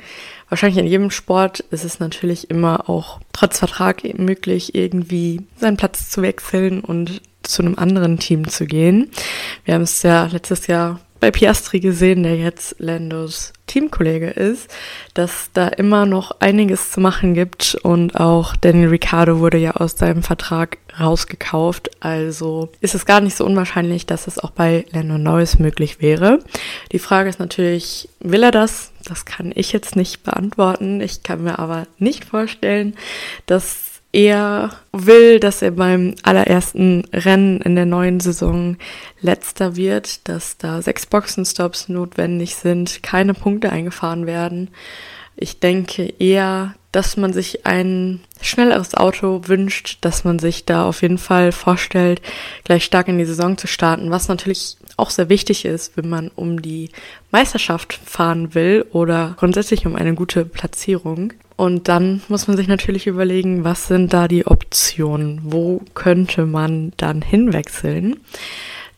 wahrscheinlich 0.49 0.79
in 0.79 0.87
jedem 0.87 1.11
Sport 1.11 1.61
ist 1.71 1.85
es 1.85 1.99
natürlich 1.99 2.49
immer 2.49 2.89
auch 2.89 3.19
trotz 3.31 3.59
Vertrag 3.59 4.03
möglich, 4.17 4.75
irgendwie 4.75 5.41
seinen 5.57 5.77
Platz 5.77 6.09
zu 6.09 6.21
wechseln 6.21 6.81
und 6.81 7.21
zu 7.43 7.61
einem 7.61 7.77
anderen 7.77 8.19
Team 8.19 8.47
zu 8.47 8.65
gehen. 8.65 9.11
Wir 9.65 9.75
haben 9.75 9.83
es 9.83 10.01
ja 10.03 10.25
letztes 10.25 10.67
Jahr 10.67 10.99
bei 11.23 11.31
Piastri 11.31 11.79
gesehen, 11.79 12.23
der 12.23 12.35
jetzt 12.35 12.75
Landos 12.79 13.53
Teamkollege 13.67 14.29
ist, 14.29 14.69
dass 15.13 15.51
da 15.53 15.69
immer 15.69 16.05
noch 16.05 16.41
einiges 16.41 16.91
zu 16.91 16.99
machen 16.99 17.33
gibt 17.33 17.75
und 17.81 18.19
auch 18.19 18.57
Daniel 18.57 18.89
Ricciardo 18.89 19.39
wurde 19.39 19.57
ja 19.57 19.71
aus 19.71 19.93
seinem 19.97 20.21
Vertrag 20.21 20.79
rausgekauft, 20.99 21.91
also 22.01 22.73
ist 22.81 22.93
es 22.93 23.05
gar 23.05 23.21
nicht 23.21 23.37
so 23.37 23.45
unwahrscheinlich, 23.45 24.05
dass 24.05 24.27
es 24.27 24.37
auch 24.37 24.51
bei 24.51 24.85
Lando 24.91 25.17
Norris 25.17 25.59
möglich 25.59 26.01
wäre. 26.01 26.39
Die 26.91 26.99
Frage 26.99 27.29
ist 27.29 27.39
natürlich, 27.39 28.09
will 28.19 28.43
er 28.43 28.51
das? 28.51 28.91
Das 29.05 29.23
kann 29.23 29.53
ich 29.55 29.71
jetzt 29.71 29.95
nicht 29.95 30.23
beantworten. 30.23 30.99
Ich 30.99 31.23
kann 31.23 31.41
mir 31.41 31.57
aber 31.57 31.87
nicht 31.99 32.25
vorstellen, 32.25 32.95
dass 33.45 33.92
er 34.13 34.69
will, 34.91 35.39
dass 35.39 35.63
er 35.63 35.71
beim 35.71 36.13
allerersten 36.21 37.03
Rennen 37.11 37.59
in 37.61 37.75
der 37.75 37.87
neuen 37.87 38.19
Saison 38.19 38.77
letzter 39.19 39.75
wird, 39.75 40.27
dass 40.29 40.57
da 40.57 40.81
sechs 40.81 41.07
Boxenstops 41.07 41.89
notwendig 41.89 42.55
sind, 42.55 43.01
keine 43.01 43.33
Punkte 43.33 43.71
eingefahren 43.71 44.27
werden. 44.27 44.69
Ich 45.35 45.59
denke 45.59 46.13
eher, 46.19 46.75
dass 46.91 47.17
man 47.17 47.33
sich 47.33 47.65
ein 47.65 48.21
schnelleres 48.39 48.93
Auto 48.93 49.41
wünscht, 49.47 49.97
dass 50.01 50.23
man 50.23 50.37
sich 50.37 50.65
da 50.65 50.85
auf 50.85 51.01
jeden 51.01 51.17
Fall 51.17 51.51
vorstellt, 51.51 52.21
gleich 52.63 52.85
stark 52.85 53.07
in 53.07 53.17
die 53.17 53.25
Saison 53.25 53.57
zu 53.57 53.65
starten, 53.65 54.11
was 54.11 54.27
natürlich 54.27 54.77
auch 54.95 55.09
sehr 55.09 55.27
wichtig 55.27 55.65
ist, 55.65 55.97
wenn 55.97 56.07
man 56.07 56.29
um 56.35 56.61
die 56.61 56.91
Meisterschaft 57.31 57.93
fahren 57.93 58.53
will 58.53 58.85
oder 58.91 59.35
grundsätzlich 59.39 59.87
um 59.87 59.95
eine 59.95 60.13
gute 60.13 60.45
Platzierung. 60.45 61.33
Und 61.55 61.87
dann 61.87 62.21
muss 62.27 62.47
man 62.47 62.57
sich 62.57 62.67
natürlich 62.67 63.07
überlegen, 63.07 63.63
was 63.63 63.87
sind 63.87 64.13
da 64.13 64.27
die 64.27 64.47
Optionen? 64.47 65.41
Wo 65.43 65.81
könnte 65.93 66.45
man 66.45 66.93
dann 66.97 67.21
hinwechseln? 67.21 68.19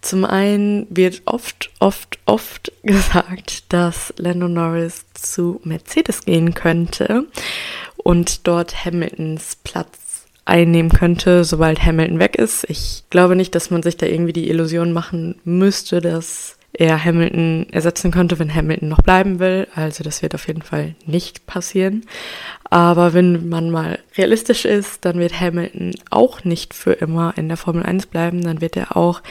Zum 0.02 0.24
einen 0.24 0.86
wird 0.90 1.24
oft, 1.26 1.72
oft, 1.80 2.20
oft 2.26 2.72
gesagt, 2.84 3.74
dass 3.74 4.14
Lando 4.18 4.48
Norris 4.48 5.06
zu 5.14 5.60
Mercedes 5.64 6.24
gehen 6.24 6.54
könnte 6.54 7.26
und 7.98 8.48
dort 8.48 8.86
Hamiltons 8.86 9.58
Platz 9.64 10.28
einnehmen 10.46 10.92
könnte, 10.92 11.44
sobald 11.44 11.84
Hamilton 11.84 12.20
weg 12.20 12.36
ist. 12.36 12.70
Ich 12.70 13.04
glaube 13.10 13.36
nicht, 13.36 13.56
dass 13.56 13.72
man 13.72 13.82
sich 13.82 13.98
da 13.98 14.06
irgendwie 14.06 14.34
die 14.34 14.48
Illusion 14.48 14.94
machen 14.94 15.40
müsste, 15.44 16.02
dass 16.02 16.55
er 16.78 17.04
Hamilton 17.04 17.68
ersetzen 17.72 18.12
könnte, 18.12 18.38
wenn 18.38 18.54
Hamilton 18.54 18.90
noch 18.90 19.02
bleiben 19.02 19.40
will. 19.40 19.68
Also 19.76 20.04
das 20.04 20.22
wird 20.22 20.36
auf 20.36 20.48
jeden 20.48 20.62
Fall 20.62 20.96
nicht 21.06 21.46
passieren. 21.48 22.06
Aber 22.70 23.14
wenn 23.14 23.48
man 23.50 23.72
mal 23.72 24.00
realistisch 24.18 24.66
ist, 24.66 25.06
dann 25.06 25.18
wird 25.20 25.40
Hamilton 25.40 25.94
auch 26.10 26.44
nicht 26.44 26.74
für 26.74 26.94
immer 26.94 27.34
in 27.38 27.48
der 27.48 27.58
Formel 27.58 27.84
1 27.84 28.08
bleiben. 28.08 28.42
Dann 28.42 28.62
wird 28.62 28.76
er 28.76 28.98
auch 28.98 29.22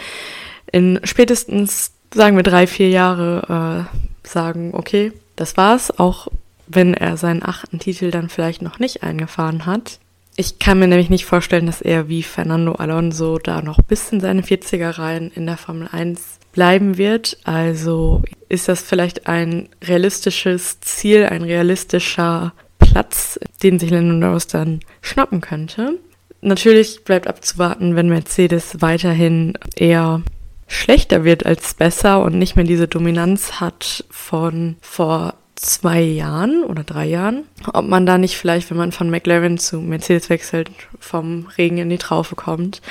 in 0.72 1.00
spätestens, 1.04 1.92
sagen 2.12 2.36
wir, 2.36 2.42
drei, 2.42 2.66
vier 2.66 2.88
Jahre 2.88 3.86
äh, 4.24 4.28
sagen, 4.28 4.70
okay, 4.72 5.12
das 5.36 5.56
war's. 5.56 5.98
Auch 5.98 6.28
wenn 6.66 6.94
er 6.94 7.16
seinen 7.16 7.44
achten 7.44 7.78
Titel 7.78 8.10
dann 8.10 8.30
vielleicht 8.30 8.62
noch 8.62 8.78
nicht 8.78 9.02
eingefahren 9.02 9.66
hat. 9.66 9.98
Ich 10.36 10.58
kann 10.58 10.78
mir 10.78 10.88
nämlich 10.88 11.10
nicht 11.10 11.26
vorstellen, 11.26 11.66
dass 11.66 11.80
er 11.80 12.08
wie 12.08 12.22
Fernando 12.22 12.72
Alonso 12.72 13.38
da 13.38 13.62
noch 13.62 13.82
bis 13.82 14.10
in 14.10 14.20
seine 14.20 14.42
40er 14.42 14.98
Reihen 14.98 15.30
in 15.32 15.46
der 15.46 15.56
Formel 15.56 15.88
1 15.92 16.40
bleiben 16.54 16.96
wird. 16.96 17.36
Also 17.44 18.22
ist 18.48 18.68
das 18.68 18.80
vielleicht 18.80 19.26
ein 19.26 19.68
realistisches 19.82 20.80
Ziel, 20.80 21.26
ein 21.26 21.42
realistischer 21.42 22.54
Platz, 22.78 23.38
den 23.62 23.78
sich 23.78 23.90
Lando 23.90 24.14
Norris 24.14 24.46
dann 24.46 24.80
schnappen 25.02 25.40
könnte. 25.40 25.98
Natürlich 26.40 27.04
bleibt 27.04 27.26
abzuwarten, 27.26 27.96
wenn 27.96 28.08
Mercedes 28.08 28.80
weiterhin 28.80 29.54
eher 29.76 30.22
schlechter 30.66 31.24
wird 31.24 31.46
als 31.46 31.74
besser 31.74 32.22
und 32.22 32.38
nicht 32.38 32.56
mehr 32.56 32.64
diese 32.64 32.88
Dominanz 32.88 33.60
hat 33.60 34.04
von 34.10 34.76
vor 34.80 35.34
zwei 35.56 36.00
Jahren 36.00 36.64
oder 36.64 36.82
drei 36.82 37.06
Jahren, 37.06 37.44
ob 37.72 37.86
man 37.86 38.06
da 38.06 38.18
nicht 38.18 38.36
vielleicht, 38.36 38.70
wenn 38.70 38.76
man 38.76 38.92
von 38.92 39.10
McLaren 39.10 39.58
zu 39.58 39.80
Mercedes 39.80 40.28
wechselt, 40.28 40.70
vom 40.98 41.46
Regen 41.56 41.78
in 41.78 41.88
die 41.88 41.98
Traufe 41.98 42.34
kommt, 42.34 42.82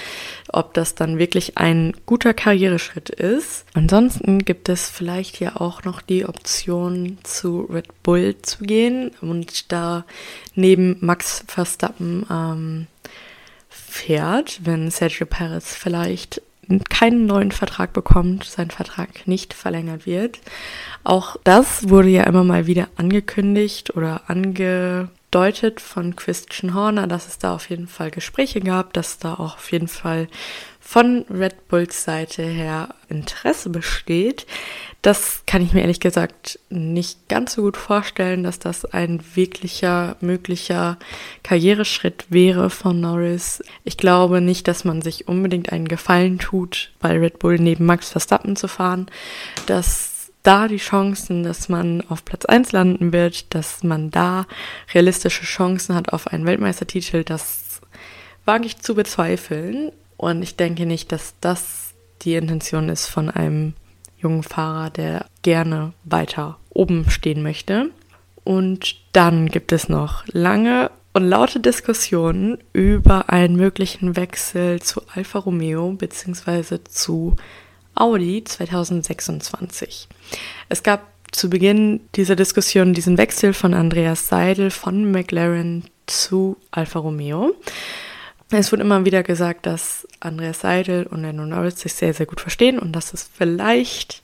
ob 0.47 0.73
das 0.73 0.95
dann 0.95 1.17
wirklich 1.17 1.57
ein 1.57 1.93
guter 2.05 2.33
Karriereschritt 2.33 3.09
ist. 3.09 3.65
Ansonsten 3.73 4.39
gibt 4.39 4.69
es 4.69 4.89
vielleicht 4.89 5.39
ja 5.39 5.57
auch 5.57 5.83
noch 5.83 6.01
die 6.01 6.25
Option 6.25 7.17
zu 7.23 7.61
Red 7.61 8.03
Bull 8.03 8.35
zu 8.41 8.63
gehen 8.63 9.11
und 9.21 9.71
da 9.71 10.05
neben 10.55 10.97
Max 11.01 11.43
Verstappen 11.47 12.25
ähm, 12.31 12.87
fährt, 13.69 14.61
wenn 14.63 14.89
Sergio 14.89 15.25
Perez 15.25 15.75
vielleicht 15.75 16.41
keinen 16.89 17.25
neuen 17.25 17.51
Vertrag 17.51 17.93
bekommt, 17.93 18.43
sein 18.43 18.71
Vertrag 18.71 19.27
nicht 19.27 19.53
verlängert 19.53 20.05
wird. 20.05 20.39
Auch 21.03 21.37
das 21.43 21.89
wurde 21.89 22.09
ja 22.09 22.23
immer 22.23 22.43
mal 22.43 22.67
wieder 22.67 22.87
angekündigt 22.95 23.95
oder 23.95 24.21
angedeutet 24.27 25.81
von 25.81 26.15
Christian 26.15 26.73
Horner, 26.73 27.07
dass 27.07 27.27
es 27.27 27.37
da 27.37 27.53
auf 27.53 27.69
jeden 27.69 27.87
Fall 27.87 28.11
Gespräche 28.11 28.61
gab, 28.61 28.93
dass 28.93 29.17
da 29.17 29.33
auch 29.33 29.55
auf 29.55 29.71
jeden 29.71 29.87
Fall 29.87 30.27
von 30.85 31.25
Red 31.29 31.69
Bulls 31.69 32.03
Seite 32.03 32.43
her 32.43 32.93
Interesse 33.07 33.69
besteht. 33.69 34.45
Das 35.01 35.41
kann 35.47 35.63
ich 35.63 35.73
mir 35.73 35.81
ehrlich 35.81 36.01
gesagt 36.01 36.59
nicht 36.69 37.29
ganz 37.29 37.53
so 37.53 37.63
gut 37.63 37.77
vorstellen, 37.77 38.43
dass 38.43 38.59
das 38.59 38.85
ein 38.85 39.23
wirklicher, 39.33 40.17
möglicher 40.19 40.99
Karriereschritt 41.41 42.25
wäre 42.29 42.69
von 42.69 42.99
Norris. 42.99 43.63
Ich 43.85 43.97
glaube 43.97 44.41
nicht, 44.41 44.67
dass 44.67 44.83
man 44.83 45.01
sich 45.01 45.27
unbedingt 45.27 45.71
einen 45.71 45.87
Gefallen 45.87 46.37
tut, 46.37 46.91
bei 46.99 47.17
Red 47.17 47.39
Bull 47.39 47.59
neben 47.59 47.85
Max 47.85 48.09
Verstappen 48.09 48.55
zu 48.55 48.67
fahren, 48.67 49.07
dass 49.65 50.31
da 50.43 50.67
die 50.67 50.77
Chancen, 50.77 51.43
dass 51.43 51.69
man 51.69 52.03
auf 52.09 52.25
Platz 52.25 52.45
1 52.45 52.73
landen 52.73 53.13
wird, 53.13 53.55
dass 53.55 53.83
man 53.83 54.11
da 54.11 54.45
realistische 54.93 55.45
Chancen 55.45 55.95
hat 55.95 56.11
auf 56.11 56.27
einen 56.27 56.45
Weltmeistertitel, 56.45 57.23
das 57.23 57.81
wage 58.45 58.65
ich 58.65 58.77
zu 58.79 58.93
bezweifeln. 58.93 59.93
Und 60.23 60.41
ich 60.41 60.55
denke 60.55 60.85
nicht, 60.85 61.11
dass 61.11 61.33
das 61.41 61.93
die 62.21 62.35
Intention 62.35 62.87
ist 62.87 63.07
von 63.07 63.29
einem 63.29 63.73
jungen 64.17 64.43
Fahrer, 64.43 64.89
der 64.89 65.25
gerne 65.41 65.91
weiter 66.05 66.59
oben 66.69 67.09
stehen 67.09 67.43
möchte. 67.43 67.89
Und 68.45 68.95
dann 69.11 69.49
gibt 69.49 69.73
es 69.73 69.89
noch 69.89 70.23
lange 70.27 70.91
und 71.11 71.25
laute 71.25 71.59
Diskussionen 71.59 72.57
über 72.71 73.29
einen 73.31 73.57
möglichen 73.57 74.15
Wechsel 74.15 74.81
zu 74.81 75.01
Alfa 75.13 75.39
Romeo 75.39 75.91
bzw. 75.91 76.79
zu 76.87 77.35
Audi 77.93 78.45
2026. 78.45 80.07
Es 80.69 80.83
gab 80.83 81.05
zu 81.33 81.49
Beginn 81.49 81.99
dieser 82.15 82.37
Diskussion 82.37 82.93
diesen 82.93 83.17
Wechsel 83.17 83.51
von 83.51 83.73
Andreas 83.73 84.29
Seidel 84.29 84.71
von 84.71 85.11
McLaren 85.11 85.83
zu 86.05 86.55
Alfa 86.71 86.99
Romeo. 86.99 87.53
Es 88.59 88.71
wurde 88.71 88.83
immer 88.83 89.03
wieder 89.05 89.23
gesagt, 89.23 89.65
dass 89.65 90.07
Andreas 90.19 90.61
Seidel 90.61 91.07
und 91.07 91.23
Lando 91.23 91.45
Norris 91.45 91.79
sich 91.79 91.93
sehr, 91.93 92.13
sehr 92.13 92.27
gut 92.27 92.39
verstehen 92.39 92.77
und 92.77 92.91
dass 92.91 93.13
es 93.13 93.23
vielleicht 93.33 94.21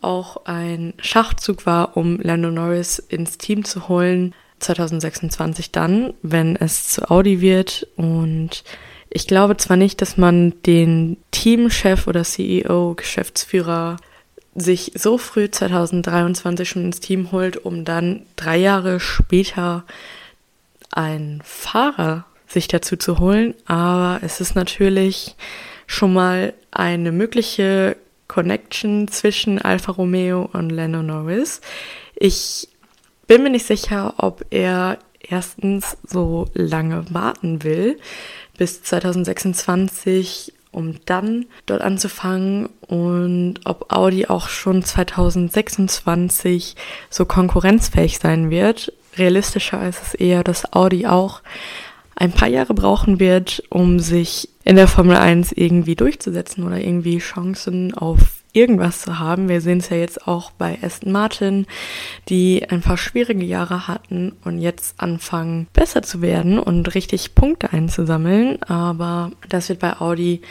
auch 0.00 0.44
ein 0.46 0.94
Schachzug 0.98 1.64
war, 1.64 1.96
um 1.96 2.18
Lando 2.20 2.50
Norris 2.50 2.98
ins 2.98 3.38
Team 3.38 3.64
zu 3.64 3.88
holen, 3.88 4.34
2026 4.58 5.70
dann, 5.70 6.14
wenn 6.22 6.56
es 6.56 6.88
zu 6.88 7.08
Audi 7.10 7.40
wird. 7.40 7.86
Und 7.96 8.64
ich 9.10 9.26
glaube 9.26 9.56
zwar 9.56 9.76
nicht, 9.76 10.02
dass 10.02 10.16
man 10.16 10.54
den 10.64 11.16
Teamchef 11.30 12.06
oder 12.08 12.24
CEO, 12.24 12.94
Geschäftsführer 12.94 13.96
sich 14.54 14.92
so 14.96 15.18
früh 15.18 15.50
2023 15.50 16.68
schon 16.68 16.84
ins 16.86 17.00
Team 17.00 17.30
holt, 17.32 17.56
um 17.64 17.84
dann 17.84 18.26
drei 18.36 18.56
Jahre 18.56 18.98
später 18.98 19.84
einen 20.90 21.40
Fahrer 21.44 22.26
sich 22.52 22.68
dazu 22.68 22.96
zu 22.96 23.18
holen. 23.18 23.54
Aber 23.66 24.20
es 24.22 24.40
ist 24.40 24.54
natürlich 24.54 25.36
schon 25.86 26.12
mal 26.12 26.54
eine 26.70 27.12
mögliche 27.12 27.96
Connection 28.28 29.08
zwischen 29.08 29.60
Alfa 29.60 29.92
Romeo 29.92 30.48
und 30.52 30.70
Lando 30.70 31.02
Norris. 31.02 31.60
Ich 32.14 32.68
bin 33.26 33.42
mir 33.42 33.50
nicht 33.50 33.66
sicher, 33.66 34.14
ob 34.18 34.44
er 34.50 34.98
erstens 35.20 35.96
so 36.06 36.46
lange 36.54 37.04
warten 37.12 37.62
will, 37.62 37.98
bis 38.56 38.82
2026 38.82 40.52
um 40.72 41.04
dann 41.04 41.44
dort 41.66 41.82
anzufangen 41.82 42.70
und 42.80 43.60
ob 43.64 43.92
Audi 43.92 44.26
auch 44.26 44.48
schon 44.48 44.82
2026 44.82 46.76
so 47.10 47.26
konkurrenzfähig 47.26 48.18
sein 48.18 48.48
wird. 48.50 48.92
Realistischer 49.16 49.86
ist 49.86 50.02
es 50.02 50.14
eher, 50.14 50.42
dass 50.42 50.72
Audi 50.72 51.06
auch 51.06 51.42
ein 52.22 52.30
paar 52.30 52.46
Jahre 52.46 52.72
brauchen 52.72 53.18
wird, 53.18 53.64
um 53.68 53.98
sich 53.98 54.48
in 54.62 54.76
der 54.76 54.86
Formel 54.86 55.16
1 55.16 55.50
irgendwie 55.50 55.96
durchzusetzen 55.96 56.62
oder 56.62 56.78
irgendwie 56.78 57.18
Chancen 57.18 57.94
auf 57.94 58.20
irgendwas 58.52 59.00
zu 59.00 59.18
haben. 59.18 59.48
Wir 59.48 59.60
sehen 59.60 59.78
es 59.78 59.88
ja 59.88 59.96
jetzt 59.96 60.28
auch 60.28 60.52
bei 60.52 60.78
Aston 60.82 61.10
Martin, 61.10 61.66
die 62.28 62.64
ein 62.70 62.80
paar 62.80 62.96
schwierige 62.96 63.44
Jahre 63.44 63.88
hatten 63.88 64.36
und 64.44 64.60
jetzt 64.60 65.00
anfangen 65.00 65.66
besser 65.72 66.02
zu 66.02 66.22
werden 66.22 66.60
und 66.60 66.94
richtig 66.94 67.34
Punkte 67.34 67.72
einzusammeln. 67.72 68.62
Aber 68.62 69.32
das 69.48 69.68
wird 69.68 69.80
bei 69.80 70.00
Audi 70.00 70.42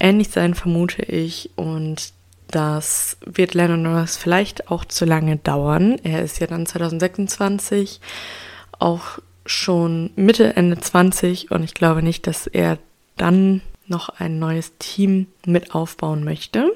ähnlich 0.00 0.30
sein, 0.30 0.54
vermute 0.54 1.02
ich. 1.02 1.50
Und 1.54 2.14
das 2.48 3.16
wird 3.24 3.54
Lennon 3.54 3.82
Norris 3.82 4.16
vielleicht 4.16 4.72
auch 4.72 4.84
zu 4.84 5.04
lange 5.04 5.36
dauern. 5.36 6.00
Er 6.02 6.24
ist 6.24 6.40
ja 6.40 6.48
dann 6.48 6.66
2026 6.66 8.00
auch 8.80 9.20
schon 9.46 10.10
Mitte, 10.16 10.56
Ende 10.56 10.78
20 10.78 11.50
und 11.50 11.62
ich 11.64 11.74
glaube 11.74 12.02
nicht, 12.02 12.26
dass 12.26 12.46
er 12.46 12.78
dann 13.16 13.60
noch 13.86 14.08
ein 14.08 14.38
neues 14.38 14.72
Team 14.78 15.26
mit 15.44 15.74
aufbauen 15.74 16.24
möchte 16.24 16.70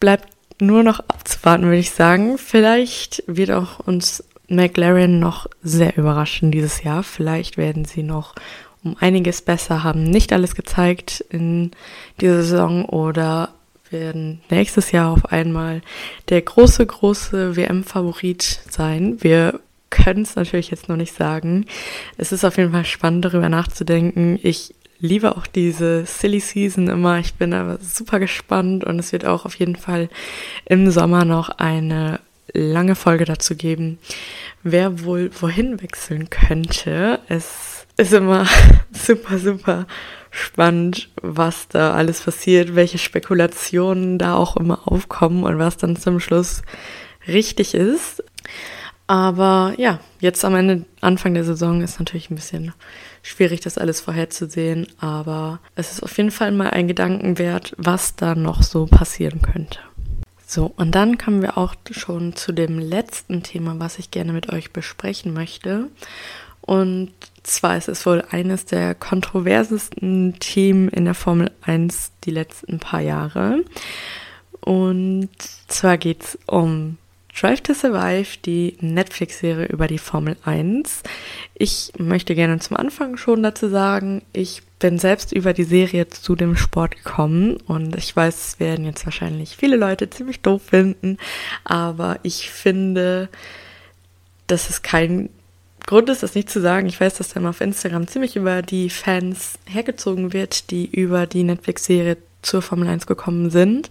bleibt 0.00 0.28
nur 0.60 0.82
noch 0.82 1.00
abzuwarten, 1.00 1.64
würde 1.64 1.78
ich 1.78 1.90
sagen. 1.90 2.38
Vielleicht 2.38 3.22
wird 3.26 3.50
auch 3.50 3.80
uns 3.80 4.24
McLaren 4.48 5.18
noch 5.18 5.46
sehr 5.62 5.96
überraschen 5.96 6.50
dieses 6.50 6.82
Jahr. 6.82 7.02
Vielleicht 7.02 7.56
werden 7.56 7.84
sie 7.84 8.02
noch 8.02 8.34
um 8.84 8.96
einiges 9.00 9.42
besser 9.42 9.82
haben. 9.82 10.04
Nicht 10.04 10.32
alles 10.32 10.54
gezeigt 10.54 11.24
in 11.30 11.72
dieser 12.20 12.42
Saison 12.42 12.84
oder 12.84 13.50
werden 13.90 14.40
nächstes 14.50 14.92
Jahr 14.92 15.10
auf 15.10 15.26
einmal 15.26 15.82
der 16.28 16.42
große, 16.42 16.84
große 16.86 17.56
WM-Favorit 17.56 18.60
sein. 18.68 19.18
Wir 19.20 19.60
können 19.90 20.22
es 20.22 20.36
natürlich 20.36 20.70
jetzt 20.70 20.88
noch 20.88 20.96
nicht 20.96 21.14
sagen. 21.14 21.66
Es 22.16 22.32
ist 22.32 22.44
auf 22.44 22.56
jeden 22.56 22.72
Fall 22.72 22.84
spannend, 22.84 23.24
darüber 23.24 23.48
nachzudenken. 23.48 24.38
Ich 24.42 24.74
liebe 24.98 25.36
auch 25.36 25.46
diese 25.46 26.06
Silly 26.06 26.40
Season 26.40 26.88
immer. 26.88 27.18
Ich 27.18 27.34
bin 27.34 27.52
aber 27.52 27.78
super 27.80 28.18
gespannt 28.18 28.84
und 28.84 28.98
es 28.98 29.12
wird 29.12 29.24
auch 29.24 29.44
auf 29.44 29.54
jeden 29.56 29.76
Fall 29.76 30.08
im 30.64 30.90
Sommer 30.90 31.24
noch 31.24 31.50
eine 31.50 32.20
lange 32.52 32.94
Folge 32.94 33.24
dazu 33.24 33.56
geben, 33.56 33.98
wer 34.62 35.04
wohl 35.04 35.30
wohin 35.40 35.82
wechseln 35.82 36.30
könnte. 36.30 37.20
Es 37.28 37.86
ist 37.96 38.12
immer 38.12 38.46
super, 38.92 39.38
super 39.38 39.86
spannend, 40.30 41.08
was 41.22 41.68
da 41.68 41.92
alles 41.94 42.20
passiert, 42.20 42.74
welche 42.74 42.98
Spekulationen 42.98 44.18
da 44.18 44.34
auch 44.34 44.56
immer 44.56 44.86
aufkommen 44.86 45.44
und 45.44 45.58
was 45.58 45.76
dann 45.76 45.96
zum 45.96 46.20
Schluss 46.20 46.62
richtig 47.26 47.74
ist. 47.74 48.22
Aber 49.06 49.74
ja, 49.78 50.00
jetzt 50.20 50.44
am 50.44 50.56
Ende, 50.56 50.84
Anfang 51.00 51.34
der 51.34 51.44
Saison 51.44 51.80
ist 51.80 51.98
natürlich 51.98 52.30
ein 52.30 52.34
bisschen 52.34 52.72
schwierig, 53.22 53.60
das 53.60 53.78
alles 53.78 54.00
vorherzusehen. 54.00 54.88
Aber 54.98 55.60
es 55.76 55.92
ist 55.92 56.02
auf 56.02 56.16
jeden 56.16 56.32
Fall 56.32 56.52
mal 56.52 56.70
ein 56.70 56.88
Gedanken 56.88 57.38
wert, 57.38 57.74
was 57.76 58.16
da 58.16 58.34
noch 58.34 58.62
so 58.62 58.86
passieren 58.86 59.42
könnte. 59.42 59.78
So, 60.46 60.72
und 60.76 60.94
dann 60.94 61.18
kommen 61.18 61.42
wir 61.42 61.58
auch 61.58 61.74
schon 61.90 62.36
zu 62.36 62.52
dem 62.52 62.78
letzten 62.78 63.42
Thema, 63.42 63.78
was 63.78 63.98
ich 63.98 64.10
gerne 64.10 64.32
mit 64.32 64.52
euch 64.52 64.72
besprechen 64.72 65.32
möchte. 65.32 65.88
Und 66.60 67.12
zwar 67.42 67.76
ist 67.76 67.88
es 67.88 68.06
wohl 68.06 68.24
eines 68.30 68.64
der 68.64 68.94
kontroversesten 68.94 70.36
Themen 70.40 70.88
in 70.88 71.04
der 71.04 71.14
Formel 71.14 71.50
1 71.62 72.12
die 72.24 72.32
letzten 72.32 72.78
paar 72.80 73.00
Jahre. 73.00 73.64
Und 74.60 75.30
zwar 75.68 75.96
geht 75.96 76.24
es 76.24 76.38
um 76.46 76.96
Drive 77.38 77.60
to 77.60 77.74
Survive, 77.74 78.38
die 78.46 78.78
Netflix-Serie 78.80 79.66
über 79.66 79.88
die 79.88 79.98
Formel 79.98 80.36
1. 80.44 81.02
Ich 81.54 81.92
möchte 81.98 82.34
gerne 82.34 82.58
zum 82.60 82.78
Anfang 82.78 83.18
schon 83.18 83.42
dazu 83.42 83.68
sagen, 83.68 84.22
ich 84.32 84.62
bin 84.78 84.98
selbst 84.98 85.32
über 85.32 85.52
die 85.52 85.64
Serie 85.64 86.08
zu 86.08 86.34
dem 86.34 86.56
Sport 86.56 86.96
gekommen 86.96 87.58
und 87.66 87.94
ich 87.96 88.16
weiß, 88.16 88.48
es 88.48 88.60
werden 88.60 88.86
jetzt 88.86 89.04
wahrscheinlich 89.04 89.54
viele 89.54 89.76
Leute 89.76 90.08
ziemlich 90.08 90.40
doof 90.40 90.62
finden, 90.62 91.18
aber 91.64 92.18
ich 92.22 92.50
finde, 92.50 93.28
dass 94.46 94.70
es 94.70 94.80
kein 94.80 95.28
Grund 95.86 96.08
ist, 96.08 96.22
das 96.22 96.34
nicht 96.34 96.48
zu 96.48 96.62
sagen. 96.62 96.86
Ich 96.86 97.00
weiß, 97.00 97.14
dass 97.18 97.28
dann 97.28 97.46
auf 97.46 97.60
Instagram 97.60 98.08
ziemlich 98.08 98.36
über 98.36 98.62
die 98.62 98.88
Fans 98.88 99.58
hergezogen 99.66 100.32
wird, 100.32 100.70
die 100.70 100.86
über 100.86 101.26
die 101.26 101.44
Netflix-Serie 101.44 102.16
zur 102.40 102.62
Formel 102.62 102.88
1 102.88 103.06
gekommen 103.06 103.50
sind. 103.50 103.90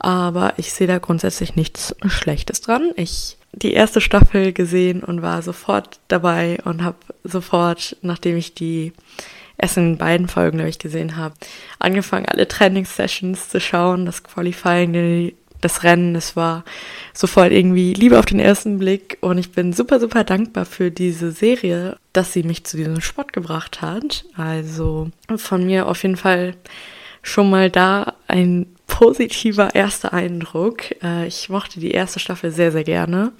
Aber 0.00 0.54
ich 0.56 0.72
sehe 0.72 0.86
da 0.86 0.98
grundsätzlich 0.98 1.56
nichts 1.56 1.94
Schlechtes 2.08 2.62
dran. 2.62 2.90
Ich 2.96 3.36
die 3.52 3.72
erste 3.72 4.00
Staffel 4.00 4.52
gesehen 4.52 5.02
und 5.02 5.22
war 5.22 5.42
sofort 5.42 6.00
dabei 6.08 6.58
und 6.64 6.82
habe 6.82 6.96
sofort, 7.24 7.96
nachdem 8.02 8.36
ich 8.36 8.54
die 8.54 8.92
ersten 9.56 9.98
beiden 9.98 10.28
Folgen, 10.28 10.58
glaube 10.58 10.70
ich, 10.70 10.78
gesehen 10.78 11.16
habe, 11.16 11.34
angefangen, 11.78 12.26
alle 12.26 12.48
Training-Sessions 12.48 13.48
zu 13.48 13.60
schauen, 13.60 14.06
das 14.06 14.22
Qualifying, 14.22 15.34
das 15.60 15.82
Rennen. 15.82 16.14
Es 16.14 16.36
war 16.36 16.64
sofort 17.12 17.52
irgendwie 17.52 17.92
Liebe 17.92 18.18
auf 18.18 18.24
den 18.24 18.40
ersten 18.40 18.78
Blick 18.78 19.18
und 19.20 19.36
ich 19.36 19.52
bin 19.52 19.72
super, 19.72 20.00
super 20.00 20.24
dankbar 20.24 20.64
für 20.64 20.90
diese 20.90 21.32
Serie, 21.32 21.96
dass 22.12 22.32
sie 22.32 22.42
mich 22.42 22.64
zu 22.64 22.76
diesem 22.76 23.00
Sport 23.00 23.32
gebracht 23.32 23.82
hat. 23.82 24.24
Also 24.36 25.10
von 25.36 25.66
mir 25.66 25.86
auf 25.86 26.02
jeden 26.02 26.16
Fall 26.16 26.54
schon 27.22 27.50
mal 27.50 27.68
da 27.68 28.14
ein 28.28 28.66
positiver 29.00 29.74
erster 29.74 30.12
Eindruck. 30.12 31.02
Äh, 31.02 31.26
ich 31.26 31.48
mochte 31.48 31.80
die 31.80 31.92
erste 31.92 32.20
Staffel 32.20 32.50
sehr, 32.50 32.70
sehr 32.70 32.84
gerne. 32.84 33.32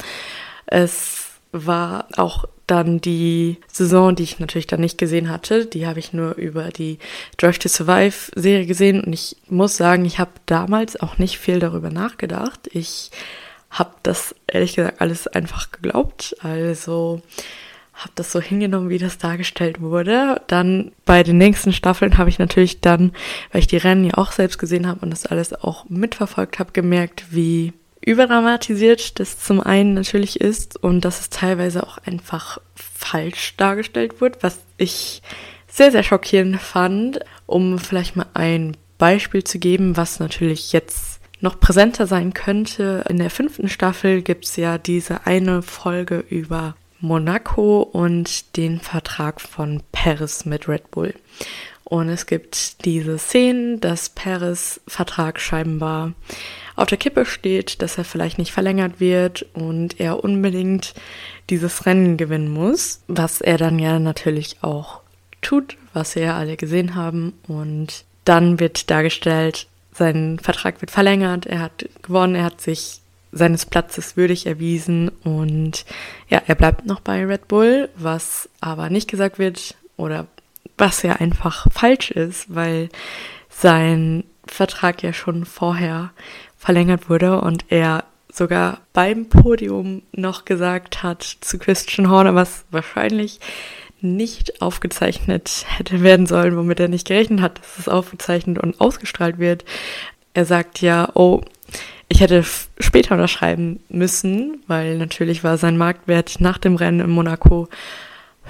Es 0.65 1.33
war 1.53 2.07
auch 2.17 2.47
dann 2.67 3.03
die 3.03 3.59
Saison, 3.71 4.17
die 4.17 4.23
ich 4.23 4.39
natürlich 4.39 4.69
dann 4.69 4.81
nicht 4.81 4.97
gesehen 4.97 5.29
hatte. 5.29 5.67
Die 5.67 5.87
habe 5.87 5.99
ich 5.99 6.15
nur 6.15 6.37
über 6.37 6.71
die 6.71 6.99
Drive 7.37 7.59
to 7.59 7.69
Survive 7.69 8.33
Serie 8.35 8.65
gesehen 8.65 9.05
und 9.05 9.13
ich 9.13 9.37
muss 9.49 9.77
sagen, 9.77 10.07
ich 10.07 10.19
habe 10.19 10.31
damals 10.47 10.99
auch 10.99 11.19
nicht 11.19 11.39
viel 11.39 11.59
darüber 11.59 11.91
nachgedacht. 11.91 12.61
Ich 12.73 13.11
habe 13.69 13.91
das 14.03 14.35
ehrlich 14.47 14.77
gesagt 14.77 15.03
alles 15.03 15.27
einfach 15.27 15.73
geglaubt. 15.73 16.37
Also 16.43 17.21
habe 18.01 18.13
das 18.15 18.33
so 18.33 18.41
hingenommen, 18.41 18.89
wie 18.89 18.99
das 18.99 19.19
dargestellt 19.19 19.81
wurde. 19.81 20.41
Dann 20.47 20.93
bei 21.05 21.23
den 21.23 21.39
nächsten 21.39 21.73
Staffeln 21.73 22.19
habe 22.19 22.31
ich 22.31 22.39
natürlich 22.39 22.81
dann, 22.81 23.13
weil 23.53 23.61
ich 23.61 23.67
die 23.67 23.77
Rennen 23.77 24.05
ja 24.05 24.15
auch 24.15 24.33
selbst 24.33 24.59
gesehen 24.59 24.87
habe 24.87 25.01
und 25.01 25.11
das 25.11 25.27
alles 25.27 25.53
auch 25.53 25.89
mitverfolgt 25.89 26.59
habe, 26.59 26.73
gemerkt, 26.73 27.27
wie 27.31 27.73
überdramatisiert 28.01 29.21
das 29.21 29.39
zum 29.39 29.61
einen 29.61 29.93
natürlich 29.95 30.41
ist 30.41 30.83
und 30.83 31.05
dass 31.05 31.21
es 31.21 31.31
teilweise 31.31 31.83
auch 31.83 31.99
einfach 31.99 32.59
falsch 32.75 33.55
dargestellt 33.59 34.21
wird, 34.21 34.43
was 34.43 34.61
ich 34.79 35.21
sehr, 35.69 35.93
sehr 35.93 36.03
schockierend 36.03 36.61
fand, 36.61 37.21
um 37.47 37.79
vielleicht 37.79 38.17
mal 38.17 38.27
ein 38.33 38.77
Beispiel 38.97 39.45
zu 39.45 39.59
geben, 39.59 39.97
was 39.97 40.19
natürlich 40.19 40.73
jetzt 40.73 41.21
noch 41.41 41.61
präsenter 41.61 42.07
sein 42.07 42.35
könnte. 42.35 43.05
In 43.09 43.19
der 43.19 43.31
fünften 43.31 43.69
Staffel 43.69 44.23
gibt 44.23 44.47
es 44.47 44.57
ja 44.57 44.79
diese 44.79 45.27
eine 45.27 45.63
Folge 45.63 46.25
über 46.29 46.75
Monaco 47.01 47.83
und 47.83 48.57
den 48.57 48.81
Vertrag 48.81 49.41
von 49.41 49.83
Paris 49.93 50.45
mit 50.45 50.69
Red 50.69 50.91
Bull. 50.91 51.15
Und 51.85 52.09
es 52.09 52.27
gibt 52.27 52.85
diese 52.85 53.19
Szenen, 53.19 53.81
dass 53.81 54.11
Paris 54.11 54.81
Vertrag 54.87 55.41
scheinbar 55.41 56.13
auf 56.77 56.87
der 56.87 56.99
Kippe 56.99 57.27
steht, 57.27 57.83
dass 57.83 57.99
er 57.99 58.05
vielleicht 58.05 58.39
nicht 58.39 58.53
verlängert 58.53 59.01
wird 59.01 59.45
und 59.55 59.99
er 59.99 60.23
unbedingt 60.23 60.95
dieses 61.51 61.87
Rennen 61.87 62.17
gewinnen 62.17 62.49
muss, 62.49 63.03
was 63.09 63.41
er 63.41 63.59
dann 63.59 63.79
ja 63.79 63.99
natürlich 63.99 64.59
auch 64.63 65.01
tut, 65.43 65.77
was 65.93 66.15
wir 66.15 66.23
ja 66.23 66.39
alle 66.39 66.57
gesehen 66.57 66.95
haben. 66.95 67.33
Und 67.49 68.05
dann 68.25 68.61
wird 68.61 68.91
dargestellt, 68.91 69.67
sein 69.93 70.39
Vertrag 70.39 70.81
wird 70.81 70.91
verlängert, 70.91 71.45
er 71.47 71.59
hat 71.59 71.89
gewonnen, 72.03 72.37
er 72.37 72.45
hat 72.45 72.61
sich 72.61 73.00
seines 73.33 73.67
Platzes 73.67 74.17
würdig 74.17 74.47
erwiesen 74.47 75.11
und 75.25 75.85
ja, 76.29 76.43
er 76.47 76.55
bleibt 76.55 76.87
noch 76.87 77.01
bei 77.01 77.25
Red 77.25 77.49
Bull, 77.49 77.89
was 77.97 78.49
aber 78.61 78.91
nicht 78.91 79.09
gesagt 79.09 79.39
wird 79.39 79.77
oder 79.97 80.27
was 80.77 81.03
ja 81.03 81.15
einfach 81.15 81.67
falsch 81.71 82.11
ist, 82.11 82.55
weil 82.55 82.89
sein 83.49 84.25
Vertrag 84.47 85.03
ja 85.03 85.13
schon 85.13 85.45
vorher 85.45 86.11
verlängert 86.57 87.09
wurde 87.09 87.41
und 87.41 87.67
er 87.69 88.05
sogar 88.33 88.81
beim 88.93 89.29
Podium 89.29 90.03
noch 90.13 90.45
gesagt 90.45 91.03
hat 91.03 91.23
zu 91.23 91.59
Christian 91.59 92.11
Horner, 92.11 92.35
was 92.35 92.65
wahrscheinlich 92.71 93.41
nicht 94.01 94.63
aufgezeichnet 94.63 95.67
hätte 95.69 96.03
werden 96.03 96.27
sollen, 96.27 96.57
womit 96.57 96.81
er 96.81 96.89
nicht 96.89 97.07
gerechnet 97.07 97.41
hat, 97.41 97.59
dass 97.59 97.79
es 97.79 97.89
aufgezeichnet 97.89 98.59
und 98.59 98.81
ausgestrahlt 98.81 99.39
wird. 99.39 99.65
Er 100.33 100.45
sagt 100.45 100.81
ja, 100.81 101.11
oh, 101.15 101.43
ich 102.11 102.21
hätte 102.21 102.45
später 102.81 103.15
unterschreiben 103.15 103.81
müssen, 103.89 104.63
weil 104.67 104.99
natürlich 104.99 105.45
war 105.45 105.57
sein 105.57 105.79
Marktwert 105.79 106.41
nach 106.41 106.59
dem 106.59 106.75
Rennen 106.75 107.01
in 107.01 107.11
Monaco 107.11 107.69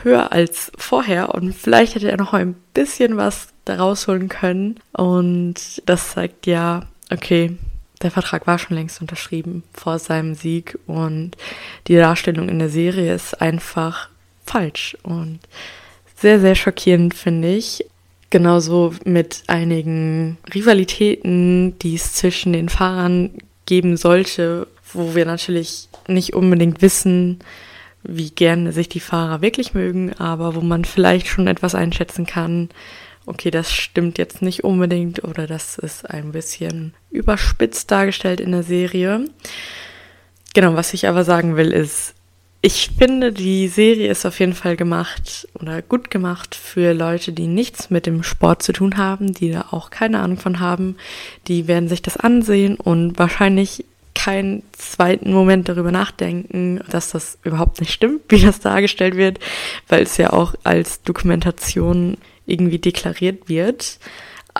höher 0.02 0.32
als 0.32 0.72
vorher 0.78 1.34
und 1.34 1.54
vielleicht 1.54 1.94
hätte 1.94 2.10
er 2.10 2.16
noch 2.16 2.32
ein 2.32 2.54
bisschen 2.72 3.18
was 3.18 3.48
da 3.66 3.76
rausholen 3.76 4.30
können. 4.30 4.80
Und 4.92 5.82
das 5.84 6.12
zeigt 6.12 6.46
ja, 6.46 6.86
okay, 7.12 7.58
der 8.00 8.10
Vertrag 8.10 8.46
war 8.46 8.58
schon 8.58 8.78
längst 8.78 9.02
unterschrieben 9.02 9.62
vor 9.74 9.98
seinem 9.98 10.34
Sieg 10.34 10.78
und 10.86 11.36
die 11.86 11.96
Darstellung 11.96 12.48
in 12.48 12.60
der 12.60 12.70
Serie 12.70 13.14
ist 13.14 13.42
einfach 13.42 14.08
falsch 14.42 14.96
und 15.02 15.38
sehr, 16.16 16.40
sehr 16.40 16.54
schockierend, 16.54 17.12
finde 17.12 17.54
ich. 17.54 17.84
Genauso 18.30 18.94
mit 19.04 19.42
einigen 19.48 20.38
Rivalitäten, 20.54 21.78
die 21.80 21.96
es 21.96 22.14
zwischen 22.14 22.54
den 22.54 22.70
Fahrern 22.70 23.32
geben 23.70 23.96
sollte, 23.96 24.66
wo 24.92 25.14
wir 25.14 25.24
natürlich 25.24 25.88
nicht 26.08 26.34
unbedingt 26.34 26.82
wissen, 26.82 27.38
wie 28.02 28.30
gerne 28.30 28.72
sich 28.72 28.88
die 28.88 28.98
Fahrer 28.98 29.42
wirklich 29.42 29.74
mögen, 29.74 30.12
aber 30.14 30.56
wo 30.56 30.60
man 30.60 30.84
vielleicht 30.84 31.28
schon 31.28 31.46
etwas 31.46 31.76
einschätzen 31.76 32.26
kann, 32.26 32.68
okay, 33.26 33.52
das 33.52 33.72
stimmt 33.72 34.18
jetzt 34.18 34.42
nicht 34.42 34.64
unbedingt 34.64 35.22
oder 35.22 35.46
das 35.46 35.78
ist 35.78 36.10
ein 36.10 36.32
bisschen 36.32 36.94
überspitzt 37.12 37.88
dargestellt 37.92 38.40
in 38.40 38.50
der 38.50 38.64
Serie. 38.64 39.24
Genau, 40.52 40.74
was 40.74 40.92
ich 40.92 41.06
aber 41.06 41.22
sagen 41.22 41.56
will, 41.56 41.70
ist, 41.70 42.14
ich 42.62 42.90
finde, 42.98 43.32
die 43.32 43.68
Serie 43.68 44.10
ist 44.10 44.26
auf 44.26 44.38
jeden 44.38 44.52
Fall 44.52 44.76
gemacht 44.76 45.48
oder 45.54 45.80
gut 45.80 46.10
gemacht 46.10 46.54
für 46.54 46.92
Leute, 46.92 47.32
die 47.32 47.46
nichts 47.46 47.88
mit 47.88 48.04
dem 48.04 48.22
Sport 48.22 48.62
zu 48.62 48.72
tun 48.72 48.98
haben, 48.98 49.32
die 49.32 49.50
da 49.50 49.68
auch 49.70 49.88
keine 49.88 50.20
Ahnung 50.20 50.36
von 50.36 50.60
haben. 50.60 50.96
Die 51.48 51.68
werden 51.68 51.88
sich 51.88 52.02
das 52.02 52.18
ansehen 52.18 52.76
und 52.76 53.18
wahrscheinlich 53.18 53.84
keinen 54.14 54.62
zweiten 54.72 55.32
Moment 55.32 55.70
darüber 55.70 55.90
nachdenken, 55.90 56.80
dass 56.90 57.10
das 57.10 57.38
überhaupt 57.44 57.80
nicht 57.80 57.92
stimmt, 57.92 58.22
wie 58.28 58.42
das 58.42 58.60
dargestellt 58.60 59.16
wird, 59.16 59.38
weil 59.88 60.02
es 60.02 60.18
ja 60.18 60.32
auch 60.32 60.54
als 60.62 61.02
Dokumentation 61.02 62.18
irgendwie 62.44 62.78
deklariert 62.78 63.48
wird. 63.48 63.98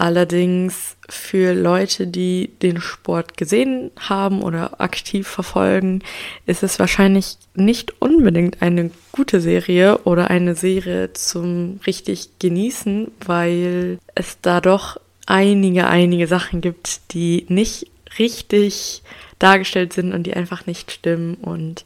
Allerdings 0.00 0.96
für 1.10 1.52
Leute, 1.52 2.06
die 2.06 2.52
den 2.62 2.80
Sport 2.80 3.36
gesehen 3.36 3.90
haben 3.98 4.40
oder 4.40 4.80
aktiv 4.80 5.28
verfolgen, 5.28 6.02
ist 6.46 6.62
es 6.62 6.78
wahrscheinlich 6.78 7.36
nicht 7.54 8.00
unbedingt 8.00 8.62
eine 8.62 8.90
gute 9.12 9.42
Serie 9.42 9.98
oder 10.04 10.30
eine 10.30 10.54
Serie 10.54 11.12
zum 11.12 11.80
richtig 11.86 12.30
genießen, 12.38 13.10
weil 13.26 13.98
es 14.14 14.38
da 14.40 14.62
doch 14.62 14.98
einige, 15.26 15.86
einige 15.86 16.26
Sachen 16.28 16.62
gibt, 16.62 17.12
die 17.12 17.44
nicht 17.48 17.88
richtig 18.18 19.02
dargestellt 19.38 19.92
sind 19.92 20.12
und 20.12 20.24
die 20.24 20.34
einfach 20.34 20.66
nicht 20.66 20.92
stimmen 20.92 21.34
und 21.34 21.84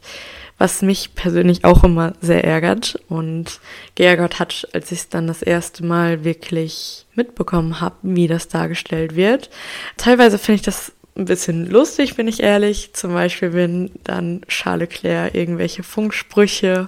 was 0.57 0.81
mich 0.81 1.15
persönlich 1.15 1.65
auch 1.65 1.83
immer 1.83 2.13
sehr 2.21 2.43
ärgert 2.43 2.99
und 3.09 3.59
geärgert 3.95 4.39
hat, 4.39 4.67
als 4.73 4.91
ich 4.91 4.99
es 4.99 5.09
dann 5.09 5.27
das 5.27 5.41
erste 5.41 5.85
Mal 5.85 6.23
wirklich 6.23 7.05
mitbekommen 7.13 7.81
habe, 7.81 7.95
wie 8.03 8.27
das 8.27 8.47
dargestellt 8.47 9.15
wird. 9.15 9.49
Teilweise 9.97 10.37
finde 10.37 10.55
ich 10.57 10.61
das 10.61 10.93
ein 11.17 11.25
bisschen 11.25 11.69
lustig, 11.69 12.15
bin 12.15 12.27
ich 12.27 12.41
ehrlich. 12.41 12.93
Zum 12.93 13.13
Beispiel, 13.13 13.53
wenn 13.53 13.91
dann 14.03 14.41
Charles 14.47 14.89
Leclerc 14.89 15.33
irgendwelche 15.33 15.83
Funksprüche 15.83 16.87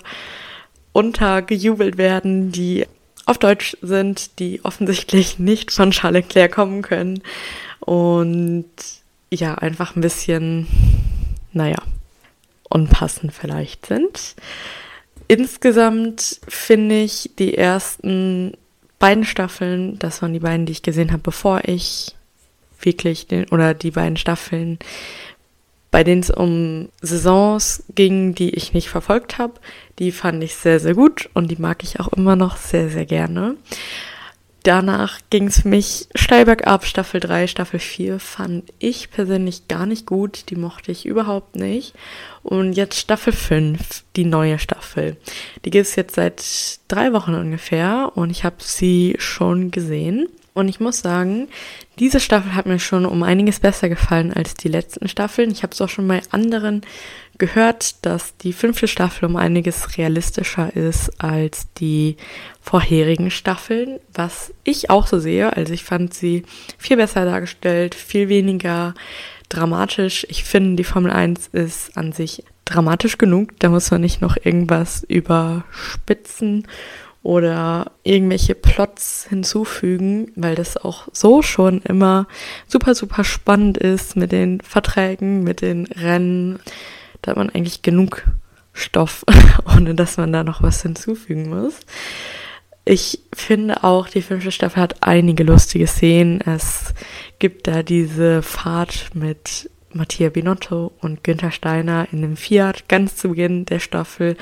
untergejubelt 0.91 1.97
werden, 1.97 2.51
die 2.51 2.85
auf 3.25 3.37
Deutsch 3.37 3.77
sind, 3.81 4.39
die 4.39 4.63
offensichtlich 4.63 5.39
nicht 5.39 5.71
von 5.71 5.91
Charles 5.91 6.23
Leclerc 6.23 6.53
kommen 6.53 6.81
können. 6.81 7.21
Und 7.79 8.65
ja, 9.31 9.55
einfach 9.55 9.95
ein 9.95 10.01
bisschen, 10.01 10.67
naja, 11.53 11.77
unpassend 12.69 13.33
vielleicht 13.33 13.85
sind. 13.85 14.35
Insgesamt 15.27 16.39
finde 16.47 17.01
ich 17.01 17.31
die 17.37 17.57
ersten 17.57 18.53
beiden 18.99 19.25
Staffeln, 19.25 19.99
das 19.99 20.21
waren 20.21 20.33
die 20.33 20.39
beiden, 20.39 20.65
die 20.65 20.71
ich 20.71 20.81
gesehen 20.81 21.11
habe, 21.11 21.21
bevor 21.21 21.61
ich 21.65 22.15
wirklich 22.81 23.27
den, 23.27 23.47
oder 23.49 23.73
die 23.73 23.91
beiden 23.91 24.17
Staffeln, 24.17 24.79
bei 25.91 26.03
denen 26.03 26.21
es 26.21 26.29
um 26.29 26.89
Saisons 27.01 27.83
ging, 27.95 28.35
die 28.35 28.51
ich 28.51 28.73
nicht 28.73 28.89
verfolgt 28.89 29.37
habe, 29.37 29.53
die 29.99 30.11
fand 30.11 30.43
ich 30.43 30.55
sehr, 30.55 30.79
sehr 30.79 30.93
gut 30.93 31.29
und 31.33 31.49
die 31.49 31.61
mag 31.61 31.83
ich 31.83 31.99
auch 31.99 32.09
immer 32.09 32.35
noch 32.35 32.57
sehr, 32.57 32.89
sehr 32.89 33.05
gerne 33.05 33.55
danach 34.63 35.19
ging 35.29 35.47
es 35.47 35.61
für 35.61 35.67
mich 35.67 36.07
steil 36.15 36.45
bergab. 36.45 36.85
Staffel 36.85 37.19
3, 37.19 37.47
Staffel 37.47 37.79
4 37.79 38.19
fand 38.19 38.71
ich 38.79 39.11
persönlich 39.11 39.67
gar 39.67 39.85
nicht 39.85 40.05
gut. 40.05 40.49
Die 40.49 40.55
mochte 40.55 40.91
ich 40.91 41.05
überhaupt 41.05 41.55
nicht. 41.55 41.93
Und 42.43 42.73
jetzt 42.73 42.99
Staffel 42.99 43.33
5, 43.33 44.03
die 44.15 44.25
neue 44.25 44.59
Staffel. 44.59 45.17
Die 45.65 45.69
gibt 45.69 45.87
es 45.87 45.95
jetzt 45.95 46.15
seit 46.15 46.43
drei 46.87 47.13
Wochen 47.13 47.33
ungefähr 47.33 48.11
und 48.15 48.29
ich 48.29 48.43
habe 48.43 48.57
sie 48.59 49.15
schon 49.19 49.71
gesehen. 49.71 50.27
Und 50.57 50.69
ich 50.69 50.79
muss 50.79 51.01
sagen, 51.01 51.49
diese 51.99 52.19
Staffel 52.19 52.55
hat 52.55 52.65
mir 52.65 52.79
schon 52.79 53.05
um 53.05 53.21
einiges 53.21 53.59
besser 53.59 53.89
gefallen 53.89 54.33
als 54.33 54.55
die 54.55 54.69
letzten 54.69 55.07
Staffeln. 55.07 55.51
Ich 55.51 55.61
habe 55.61 55.73
es 55.73 55.81
auch 55.81 55.89
schon 55.89 56.07
bei 56.07 56.23
anderen 56.31 56.81
gehört, 57.37 58.05
dass 58.05 58.37
die 58.37 58.53
fünfte 58.53 58.87
Staffel 58.87 59.25
um 59.25 59.35
einiges 59.35 59.97
realistischer 59.97 60.75
ist 60.75 61.21
als 61.21 61.71
die 61.73 62.17
vorherigen 62.61 63.31
Staffeln, 63.31 63.99
was 64.13 64.53
ich 64.63 64.89
auch 64.89 65.07
so 65.07 65.19
sehe. 65.19 65.55
Also 65.55 65.73
ich 65.73 65.83
fand 65.83 66.13
sie 66.13 66.43
viel 66.77 66.97
besser 66.97 67.25
dargestellt, 67.25 67.95
viel 67.95 68.29
weniger 68.29 68.93
dramatisch. 69.49 70.25
Ich 70.29 70.43
finde, 70.43 70.75
die 70.75 70.83
Formel 70.83 71.11
1 71.11 71.47
ist 71.53 71.97
an 71.97 72.11
sich 72.11 72.43
dramatisch 72.65 73.17
genug. 73.17 73.59
Da 73.59 73.69
muss 73.69 73.91
man 73.91 74.01
nicht 74.01 74.21
noch 74.21 74.37
irgendwas 74.37 75.03
überspitzen 75.03 76.67
oder 77.23 77.91
irgendwelche 78.03 78.55
Plots 78.55 79.27
hinzufügen, 79.29 80.31
weil 80.35 80.55
das 80.55 80.77
auch 80.77 81.07
so 81.11 81.41
schon 81.41 81.81
immer 81.81 82.27
super, 82.67 82.95
super 82.95 83.23
spannend 83.23 83.77
ist 83.77 84.15
mit 84.15 84.31
den 84.31 84.61
Verträgen, 84.61 85.43
mit 85.43 85.61
den 85.61 85.87
Rennen. 85.87 86.59
Da 87.27 87.31
hat 87.31 87.37
man 87.37 87.49
eigentlich 87.49 87.81
genug 87.81 88.23
Stoff, 88.71 89.25
ohne 89.75 89.95
dass 89.95 90.15
man 90.15 90.31
da 90.31 90.45
noch 90.45 90.63
was 90.63 90.81
hinzufügen 90.81 91.49
muss. 91.49 91.81
Ich 92.85 93.19
finde 93.35 93.83
auch, 93.83 94.07
die 94.07 94.21
fünfte 94.21 94.49
Staffel 94.49 94.81
hat 94.81 95.03
einige 95.03 95.43
lustige 95.43 95.87
Szenen. 95.87 96.39
Es 96.39 96.93
gibt 97.37 97.67
da 97.67 97.83
diese 97.83 98.41
Fahrt 98.41 99.09
mit 99.13 99.69
Mattia 99.91 100.29
Binotto 100.29 100.93
und 101.01 101.21
Günther 101.25 101.51
Steiner 101.51 102.07
in 102.13 102.21
dem 102.21 102.37
Fiat 102.37 102.87
ganz 102.87 103.17
zu 103.17 103.27
Beginn 103.27 103.65
der 103.65 103.79
Staffel. 103.79 104.37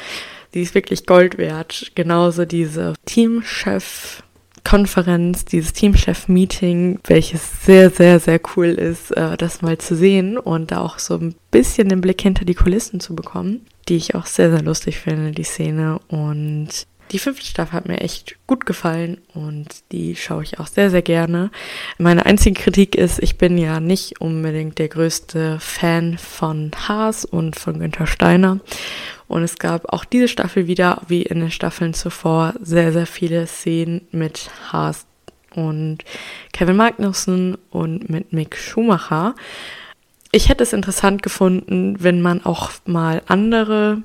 Die 0.54 0.62
ist 0.62 0.76
wirklich 0.76 1.08
Gold 1.08 1.39
wert. 1.39 1.91
Genauso 1.95 2.45
diese 2.45 2.93
Teamchef 3.06 4.21
Konferenz, 4.65 5.45
dieses 5.45 5.71
Teamchef-Meeting, 5.73 6.99
welches 7.06 7.63
sehr, 7.63 7.89
sehr, 7.89 8.19
sehr 8.19 8.41
cool 8.56 8.67
ist, 8.67 9.12
äh, 9.12 9.38
das 9.38 9.62
mal 9.62 9.78
zu 9.78 9.95
sehen 9.95 10.38
und 10.38 10.71
da 10.71 10.82
auch 10.82 10.99
so 10.99 11.15
ein 11.15 11.36
bisschen 11.51 11.88
den 11.88 12.01
Blick 12.01 12.21
hinter 12.21 12.43
die 12.43 12.56
Kulissen 12.56 12.99
zu 12.99 13.15
bekommen, 13.15 13.65
die 13.88 13.95
ich 13.95 14.15
auch 14.15 14.25
sehr, 14.25 14.51
sehr 14.51 14.63
lustig 14.63 14.97
finde, 14.97 15.32
die 15.32 15.43
Szene. 15.43 15.99
Und 16.10 16.88
die 17.12 17.19
fünfte 17.19 17.45
Staffel 17.45 17.73
hat 17.73 17.88
mir 17.88 18.01
echt 18.01 18.36
gut 18.47 18.65
gefallen 18.65 19.21
und 19.34 19.67
die 19.91 20.15
schaue 20.15 20.43
ich 20.43 20.60
auch 20.60 20.67
sehr, 20.67 20.89
sehr 20.89 21.04
gerne. 21.04 21.51
Meine 21.99 22.25
einzige 22.25 22.60
Kritik 22.60 22.95
ist, 22.95 23.21
ich 23.21 23.38
bin 23.38 23.58
ja 23.60 23.80
nicht 23.80 24.19
unbedingt 24.19 24.80
der 24.80 24.89
größte 24.89 25.60
Fan 25.60 26.17
von 26.17 26.71
Haas 26.88 27.23
und 27.23 27.56
von 27.56 27.80
Günther 27.80 28.08
Steiner. 28.08 28.60
Und 29.28 29.44
es 29.44 29.58
gab 29.58 29.92
auch 29.92 30.06
diese 30.06 30.28
Staffel 30.28 30.68
wieder, 30.68 31.02
wie 31.08 31.24
in 31.24 31.40
den 31.40 31.52
Staffeln 31.52 31.94
zuvor, 31.94 32.54
sehr, 32.62 32.92
sehr 32.92 33.08
viele 33.08 33.48
Szenen 33.48 34.02
mit 34.12 34.50
Haas 34.72 35.06
und 35.56 36.00
Kevin 36.54 36.76
Magnussen 36.76 37.58
und 37.72 38.10
mit 38.10 38.34
Mick 38.34 38.58
Schumacher. 38.58 39.36
Ich 40.32 40.50
hätte 40.50 40.64
es 40.64 40.74
interessant 40.74 41.24
gefunden, 41.24 41.96
wenn 42.00 42.22
man 42.22 42.46
auch 42.46 42.72
mal 42.86 43.22
andere 43.28 44.02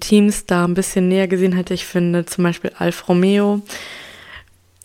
Teams 0.00 0.46
da 0.46 0.64
ein 0.64 0.74
bisschen 0.74 1.08
näher 1.08 1.28
gesehen 1.28 1.52
hätte. 1.52 1.74
Ich 1.74 1.84
finde 1.84 2.24
zum 2.26 2.44
Beispiel 2.44 2.72
Alfa 2.78 3.06
Romeo 3.06 3.62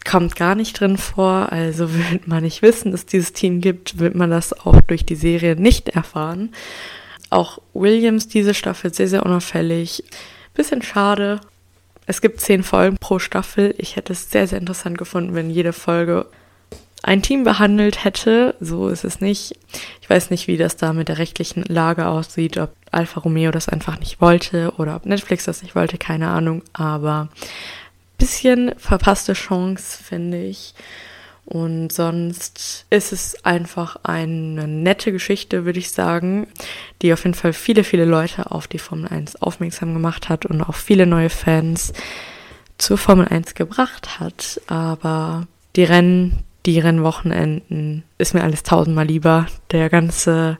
kommt 0.09 0.35
gar 0.35 0.55
nicht 0.55 0.79
drin 0.79 0.97
vor. 0.97 1.51
Also 1.51 1.93
wird 2.11 2.27
man 2.27 2.43
nicht 2.43 2.61
wissen, 2.61 2.91
dass 2.91 3.05
dieses 3.05 3.33
Team 3.33 3.61
gibt, 3.61 3.99
wird 3.99 4.15
man 4.15 4.29
das 4.29 4.53
auch 4.65 4.81
durch 4.81 5.05
die 5.05 5.15
Serie 5.15 5.55
nicht 5.55 5.89
erfahren. 5.89 6.49
Auch 7.29 7.59
Williams 7.73 8.27
diese 8.27 8.53
Staffel 8.53 8.93
sehr, 8.93 9.07
sehr 9.07 9.25
unauffällig. 9.25 10.03
Bisschen 10.53 10.81
schade. 10.81 11.39
Es 12.05 12.21
gibt 12.21 12.41
zehn 12.41 12.63
Folgen 12.63 12.97
pro 12.97 13.19
Staffel. 13.19 13.75
Ich 13.77 13.95
hätte 13.95 14.13
es 14.13 14.31
sehr, 14.31 14.47
sehr 14.47 14.59
interessant 14.59 14.97
gefunden, 14.97 15.35
wenn 15.35 15.49
jede 15.49 15.73
Folge 15.73 16.25
ein 17.03 17.21
Team 17.21 17.43
behandelt 17.43 18.03
hätte. 18.03 18.55
So 18.59 18.89
ist 18.89 19.03
es 19.03 19.21
nicht. 19.21 19.55
Ich 20.01 20.09
weiß 20.09 20.31
nicht, 20.31 20.47
wie 20.47 20.57
das 20.57 20.75
da 20.75 20.93
mit 20.93 21.07
der 21.07 21.17
rechtlichen 21.17 21.63
Lage 21.63 22.07
aussieht, 22.07 22.57
ob 22.57 22.71
Alfa 22.91 23.19
Romeo 23.21 23.51
das 23.51 23.69
einfach 23.69 23.99
nicht 23.99 24.21
wollte 24.21 24.73
oder 24.77 24.95
ob 24.95 25.05
Netflix 25.05 25.45
das 25.45 25.61
nicht 25.61 25.75
wollte, 25.75 25.97
keine 25.97 26.29
Ahnung. 26.29 26.63
Aber 26.73 27.29
bisschen 28.17 28.73
verpasste 28.77 29.33
Chance, 29.33 30.03
finde 30.03 30.43
ich. 30.43 30.73
Und 31.49 31.91
sonst 31.91 32.85
ist 32.91 33.11
es 33.11 33.43
einfach 33.43 33.97
eine 34.03 34.67
nette 34.67 35.11
Geschichte, 35.11 35.65
würde 35.65 35.79
ich 35.79 35.89
sagen, 35.89 36.45
die 37.01 37.11
auf 37.11 37.23
jeden 37.23 37.33
Fall 37.33 37.53
viele, 37.53 37.83
viele 37.83 38.05
Leute 38.05 38.51
auf 38.51 38.67
die 38.67 38.77
Formel 38.77 39.07
1 39.07 39.41
aufmerksam 39.41 39.95
gemacht 39.95 40.29
hat 40.29 40.45
und 40.45 40.61
auch 40.61 40.75
viele 40.75 41.07
neue 41.07 41.31
Fans 41.31 41.91
zur 42.77 42.99
Formel 42.99 43.27
1 43.27 43.55
gebracht 43.55 44.19
hat. 44.19 44.61
Aber 44.67 45.47
die 45.75 45.85
Rennen, 45.85 46.43
die 46.67 46.77
Rennwochenenden 46.77 48.03
ist 48.19 48.35
mir 48.35 48.43
alles 48.43 48.61
tausendmal 48.61 49.07
lieber. 49.07 49.47
Der 49.71 49.89
ganze 49.89 50.59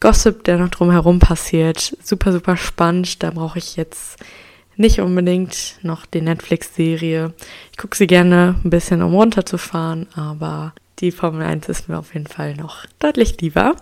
Gossip, 0.00 0.44
der 0.44 0.56
noch 0.56 0.70
drumherum 0.70 1.18
passiert, 1.18 1.98
super, 2.02 2.32
super 2.32 2.56
spannend. 2.56 3.22
Da 3.22 3.30
brauche 3.30 3.58
ich 3.58 3.76
jetzt 3.76 4.16
nicht 4.76 5.00
unbedingt 5.00 5.78
noch 5.82 6.06
die 6.06 6.20
Netflix-Serie. 6.20 7.32
Ich 7.72 7.78
gucke 7.78 7.96
sie 7.96 8.06
gerne 8.06 8.56
ein 8.64 8.70
bisschen, 8.70 9.02
um 9.02 9.14
runterzufahren, 9.14 10.06
aber 10.14 10.72
die 11.00 11.10
Formel 11.10 11.42
1 11.42 11.68
ist 11.68 11.88
mir 11.88 11.98
auf 11.98 12.14
jeden 12.14 12.28
Fall 12.28 12.54
noch 12.54 12.86
deutlich 13.00 13.40
lieber. 13.40 13.74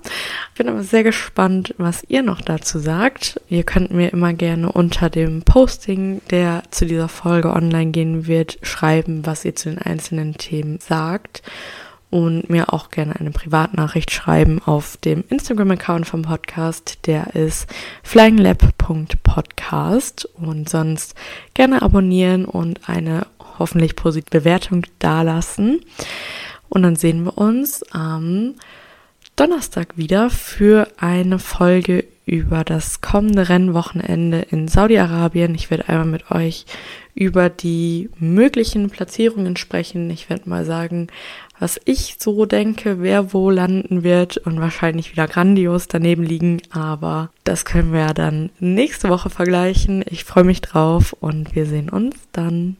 Ich 0.51 0.59
bin 0.59 0.69
aber 0.69 0.83
sehr 0.83 1.03
gespannt, 1.03 1.75
was 1.77 2.05
ihr 2.09 2.23
noch 2.23 2.41
dazu 2.41 2.79
sagt. 2.79 3.41
Ihr 3.49 3.65
könnt 3.65 3.93
mir 3.93 4.13
immer 4.13 4.33
gerne 4.33 4.73
unter 4.73 5.11
dem 5.11 5.43
Posting, 5.43 6.23
der 6.31 6.63
zu 6.71 6.87
dieser 6.87 7.09
Folge 7.09 7.53
online 7.53 7.91
gehen 7.91 8.27
wird, 8.27 8.59
schreiben, 8.63 9.27
was 9.27 9.45
ihr 9.45 9.55
zu 9.55 9.69
den 9.69 9.79
einzelnen 9.79 10.39
Themen 10.39 10.79
sagt 10.81 11.43
und 12.13 12.49
mir 12.51 12.75
auch 12.75 12.91
gerne 12.91 13.19
eine 13.19 13.31
Privatnachricht 13.31 14.11
schreiben 14.11 14.61
auf 14.63 14.99
dem 14.99 15.25
Instagram-Account 15.31 16.07
vom 16.07 16.21
Podcast. 16.21 17.07
Der 17.07 17.35
ist 17.35 17.67
flyinglab.podcast 18.03 20.29
und 20.35 20.69
sonst 20.69 21.15
gerne 21.55 21.81
abonnieren 21.81 22.45
und 22.45 22.87
eine 22.87 23.27
hoffentlich 23.59 23.97
positive 23.97 24.41
Bewertung 24.41 24.85
dalassen. 24.99 25.81
Und 26.69 26.83
dann 26.83 26.97
sehen 26.97 27.25
wir 27.25 27.39
uns 27.39 27.83
am 27.93 28.57
Donnerstag 29.35 29.97
wieder 29.97 30.29
für 30.29 30.89
eine 30.99 31.39
Folge 31.39 32.05
über 32.27 32.63
das 32.63 33.01
kommende 33.01 33.49
Rennwochenende 33.49 34.47
in 34.51 34.69
Saudi-Arabien. 34.69 35.55
Ich 35.55 35.71
werde 35.71 35.89
einmal 35.89 36.07
mit 36.07 36.31
euch 36.31 36.67
über 37.15 37.49
die 37.49 38.11
möglichen 38.19 38.91
Platzierungen 38.91 39.57
sprechen. 39.57 40.09
Ich 40.11 40.31
werde 40.31 40.49
mal 40.49 40.65
sagen, 40.65 41.09
was 41.63 41.81
ich 41.85 42.17
so 42.19 42.45
denke, 42.45 43.03
wer 43.03 43.33
wo 43.33 43.49
landen 43.49 44.03
wird 44.03 44.37
und 44.37 44.59
wahrscheinlich 44.59 45.13
wieder 45.13 45.29
grandios 45.29 45.87
daneben 45.87 46.25
liegen. 46.25 46.61
Aber 46.73 47.31
das 47.45 47.65
können 47.65 47.93
wir 47.93 48.01
ja 48.01 48.13
dann 48.13 48.51
nächste 48.59 49.09
Woche 49.09 49.31
vergleichen. 49.31 50.05
Ich 50.09 50.25
freue 50.25 50.43
mich 50.43 50.61
drauf 50.61 51.15
und 51.21 51.55
wir 51.55 51.67
sehen 51.67 51.89
uns 51.89 52.17
dann. 52.33 52.79